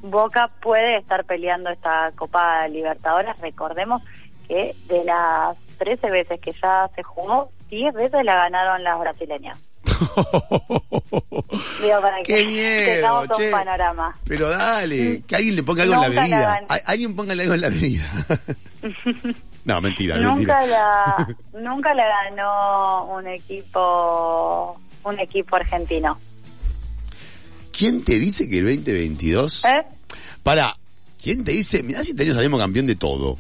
Boca 0.02 0.50
puede 0.62 0.98
estar 0.98 1.26
peleando 1.26 1.70
esta 1.70 2.12
Copa 2.16 2.68
Libertadores. 2.68 3.38
Recordemos 3.40 4.02
que 4.48 4.74
de 4.88 5.04
las 5.04 5.58
13 5.78 6.10
veces 6.10 6.40
que 6.40 6.54
ya 6.54 6.90
se 6.96 7.04
jugó, 7.04 7.52
10 7.70 7.94
veces 7.94 8.24
la 8.24 8.36
ganaron 8.36 8.84
las 8.84 9.00
brasileñas. 9.00 9.60
Digo, 11.82 12.02
para 12.02 12.24
¡Qué 12.24 12.46
miedo! 12.48 13.22
un 13.22 13.52
panorama. 13.52 14.18
Pero 14.26 14.50
dale, 14.50 15.24
que 15.28 15.36
alguien 15.36 15.56
le 15.56 15.64
ponga 15.64 15.84
algo 15.84 15.96
en 15.96 16.02
la 16.02 16.10
bebida. 16.10 16.66
alguien 16.86 17.16
ponga 17.16 17.34
algo 17.34 17.54
en 17.54 17.62
la 17.62 17.70
bebida. 17.70 18.06
no, 19.66 19.82
mentira, 19.82 20.18
nunca 20.18 20.34
mentira. 20.36 20.66
La, 20.68 21.38
nunca 21.54 21.94
la 21.94 22.04
ganó 22.08 23.06
un 23.06 23.28
equipo 23.28 24.80
un 25.04 25.20
equipo 25.20 25.56
argentino. 25.56 26.20
¿Quién 27.72 28.04
te 28.04 28.20
dice 28.20 28.50
que 28.50 28.60
el 28.60 28.66
2022? 28.66 29.66
¿Eh? 29.66 29.86
Para, 30.44 30.74
¿quién 31.22 31.44
te 31.44 31.52
dice? 31.54 31.84
Mirá 31.84 32.04
si 32.04 32.12
este 32.12 32.32
salimos 32.34 32.60
campeón 32.60 32.86
de 32.88 32.96
todo. 32.96 33.38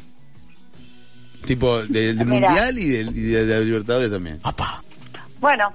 Tipo, 1.45 1.81
del, 1.83 2.25
Mundial 2.25 2.77
y, 2.77 2.87
del, 2.87 3.17
y 3.17 3.21
de, 3.21 3.45
la 3.45 3.59
Libertadores 3.59 4.11
también. 4.11 4.39
¡Apa! 4.43 4.83
Bueno, 5.39 5.73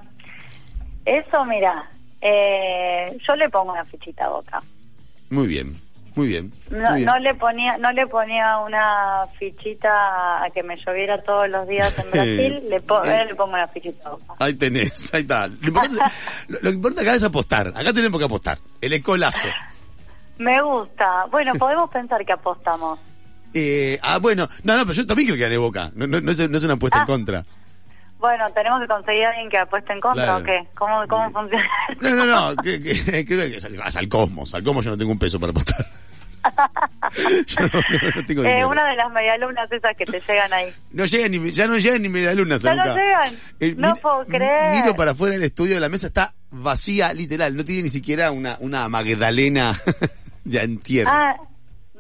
eso, 1.05 1.45
mira, 1.45 1.91
eh, 2.21 3.17
yo 3.27 3.37
le 3.37 3.49
pongo 3.49 3.73
una 3.73 3.85
fichita 3.85 4.25
a 4.25 4.29
Boca. 4.31 4.63
Muy 5.31 5.47
bien, 5.47 5.77
muy 6.15 6.29
bien. 6.29 6.53
No, 6.71 7.19
le 7.19 7.35
ponía 7.35 7.77
no 7.77 7.93
le 7.93 8.07
ponía 8.07 8.59
una 8.59 9.27
fichita 9.39 10.45
a 10.45 10.51
que 10.51 10.63
me 10.63 10.77
lloviera 10.77 11.21
todos 11.23 11.49
los 11.51 11.67
días 11.69 11.99
en 11.99 12.11
Brasil, 12.13 12.63
le, 12.69 12.77
eh, 12.77 13.25
le 13.27 13.35
pongo 13.35 13.53
una 13.53 13.69
fichita 13.69 14.09
a 14.09 14.13
Boca. 14.13 14.35
Ahí 14.39 14.55
tenés, 14.55 15.13
ahí 15.13 15.23
está. 15.23 15.49
Lo, 15.49 15.73
que 16.61 16.69
importa 16.71 17.03
acá 17.03 17.15
es 17.15 17.23
apostar. 17.25 17.69
Acá 17.69 17.93
tenemos 17.93 18.19
que 18.19 18.27
apostar. 18.27 18.59
El 18.81 18.93
escolazo. 18.93 19.49
Me 20.39 20.61
gusta. 20.63 21.27
Bueno, 21.31 21.55
podemos 21.55 21.91
pensar 21.91 22.25
que 22.25 22.33
apostamos. 22.33 22.99
Eh, 23.53 23.99
ah, 24.03 24.19
bueno, 24.19 24.49
no, 24.65 24.77
no, 24.77 24.83
pero 24.85 24.95
yo 24.95 25.07
también 25.07 25.29
creo 25.29 25.39
que 25.39 25.45
haré 25.45 25.59
Boca. 25.59 25.93
No, 25.95 26.07
no, 26.07 26.21
no, 26.21 26.31
es, 26.31 26.51
no 26.51 26.57
es 26.57 26.65
una 26.65 26.75
apuesta 26.75 26.99
en 26.99 27.03
ah. 27.03 27.07
contra. 27.07 27.45
Bueno, 28.25 28.47
tenemos 28.55 28.81
que 28.81 28.87
conseguir 28.87 29.27
a 29.27 29.29
alguien 29.29 29.51
que 29.51 29.59
apueste 29.59 29.93
en 29.93 30.01
contra 30.01 30.39
o 30.39 30.43
qué? 30.43 30.67
¿Cómo, 30.75 31.07
cómo 31.07 31.31
funciona? 31.31 31.69
No, 32.01 32.09
no, 32.09 32.25
no, 32.25 32.57
que, 32.63 33.77
al 33.99 34.09
cosmos, 34.09 34.55
al 34.55 34.65
cosmos 34.65 34.83
yo 34.83 34.93
no 34.93 34.97
tengo 34.97 35.13
un 35.13 35.19
peso 35.19 35.39
para 35.39 35.51
apostar. 35.51 35.87
no, 38.17 38.25
tengo 38.27 38.45
eh, 38.45 38.65
una 38.65 38.89
de 38.89 38.97
las 38.97 39.13
medialunas 39.13 39.71
esas 39.71 39.95
que 39.95 40.07
te 40.07 40.19
llegan 40.21 40.51
ahí. 40.55 40.73
No 40.93 41.05
llegan 41.05 41.33
ni, 41.33 41.51
ya 41.51 41.67
no 41.67 41.77
llegan 41.77 42.01
ni 42.01 42.09
medialunas. 42.09 42.63
Ya 42.63 42.75
no 42.75 42.97
llegan. 42.97 43.39
Eh, 43.61 43.75
no 43.77 43.95
puedo 43.97 44.25
creer. 44.25 44.75
Miro 44.75 44.97
para 44.97 45.11
afuera 45.11 45.35
del 45.35 45.43
estudio, 45.43 45.79
la 45.79 45.91
mesa 45.91 46.07
está 46.07 46.33
vacía, 46.51 47.13
literal. 47.13 47.55
No 47.55 47.63
tiene 47.63 47.83
ni 47.83 47.91
siquiera 47.91 48.31
una, 48.31 48.57
una 48.61 48.89
Magdalena 48.89 49.75
ya 50.45 50.63
en 50.63 50.79
tierra. 50.79 51.13
Ah, 51.15 51.37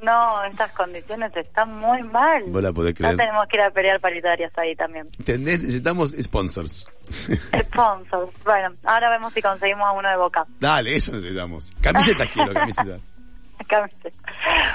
no, 0.04 0.44
estas 0.44 0.70
condiciones 0.72 1.34
están 1.36 1.74
muy 1.78 2.02
mal. 2.02 2.44
Vos 2.46 2.62
la 2.62 2.72
podés 2.72 2.94
creer. 2.94 3.14
No 3.14 3.18
tenemos 3.18 3.46
que 3.48 3.58
ir 3.58 3.62
a 3.62 3.70
pelear 3.70 4.00
paritarias 4.00 4.52
ahí 4.56 4.76
también. 4.76 5.08
¿Entendés? 5.18 5.62
Necesitamos 5.62 6.14
sponsors. 6.20 6.86
Sponsors. 7.64 8.44
Bueno, 8.44 8.74
ahora 8.84 9.10
vemos 9.10 9.32
si 9.32 9.42
conseguimos 9.42 9.86
a 9.86 9.92
uno 9.92 10.08
de 10.08 10.16
Boca. 10.16 10.44
Dale, 10.60 10.94
eso 10.96 11.12
necesitamos. 11.12 11.72
Camisetas 11.80 12.28
quiero, 12.28 12.52
camisetas. 12.54 13.14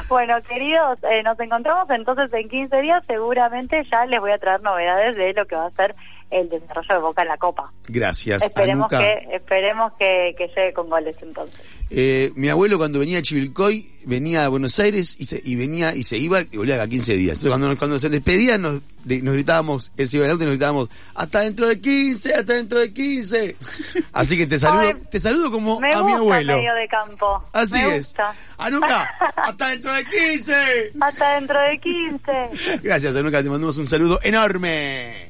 Bueno, 0.07 0.35
queridos, 0.47 0.97
eh, 1.03 1.21
nos 1.23 1.39
encontramos 1.39 1.89
entonces 1.89 2.31
en 2.33 2.49
15 2.49 2.81
días. 2.81 3.03
Seguramente 3.05 3.85
ya 3.91 4.05
les 4.05 4.19
voy 4.19 4.31
a 4.31 4.37
traer 4.37 4.61
novedades 4.61 5.15
de 5.15 5.33
lo 5.33 5.45
que 5.45 5.55
va 5.55 5.67
a 5.67 5.71
ser 5.71 5.95
el 6.31 6.49
desarrollo 6.49 6.95
de 6.95 7.01
Boca 7.01 7.21
en 7.21 7.27
la 7.27 7.37
Copa. 7.37 7.71
Gracias. 7.87 8.43
Esperemos 8.43 8.87
que 8.87 9.27
esperemos 9.31 9.93
que, 9.93 10.35
que 10.37 10.47
llegue 10.47 10.73
con 10.73 10.89
goles 10.89 11.15
entonces. 11.21 11.61
Eh, 11.91 12.31
mi 12.35 12.49
abuelo 12.49 12.77
cuando 12.77 12.99
venía 12.99 13.17
a 13.17 13.21
Chivilcoy 13.23 13.89
venía 14.05 14.45
a 14.45 14.49
Buenos 14.49 14.79
Aires 14.79 15.15
y, 15.19 15.25
se, 15.25 15.41
y 15.43 15.55
venía 15.55 15.95
y 15.95 16.03
se 16.03 16.17
iba 16.17 16.41
y 16.41 16.57
volvía 16.57 16.81
a 16.81 16.87
15 16.87 17.13
días. 17.15 17.37
Entonces 17.37 17.49
cuando, 17.49 17.77
cuando 17.77 17.97
se 17.97 18.09
despedía 18.09 18.59
nos, 18.59 18.81
nos 19.05 19.33
gritábamos, 19.33 19.91
él 19.97 20.07
se 20.07 20.17
iba 20.17 20.25
al 20.25 20.31
auto 20.31 20.43
y 20.43 20.45
nos 20.45 20.53
gritábamos, 20.53 20.89
hasta 21.15 21.41
dentro 21.41 21.67
de 21.67 21.81
15, 21.81 22.35
hasta 22.35 22.53
dentro 22.53 22.79
de 22.79 22.93
15. 22.93 23.55
Así 24.13 24.37
que 24.37 24.45
te 24.45 24.59
saludo, 24.59 24.99
te 25.09 25.19
saludo 25.19 25.51
como 25.51 25.77
a 25.77 26.03
mi 26.03 26.11
abuelo. 26.11 26.57
medio 26.57 26.75
de 26.75 26.87
campo. 26.87 27.43
Así 27.53 27.79
es. 27.79 28.15
Anuka, 28.59 29.11
hasta 29.35 29.69
dentro 29.69 29.91
de 29.93 30.05
15. 30.05 30.53
Hasta 30.99 31.33
dentro 31.35 31.59
de 31.59 31.79
15. 31.79 32.81
Gracias 32.83 33.15
Anuka, 33.15 33.41
te 33.41 33.49
mandamos 33.49 33.77
un 33.77 33.87
saludo 33.87 34.19
enorme. 34.21 35.28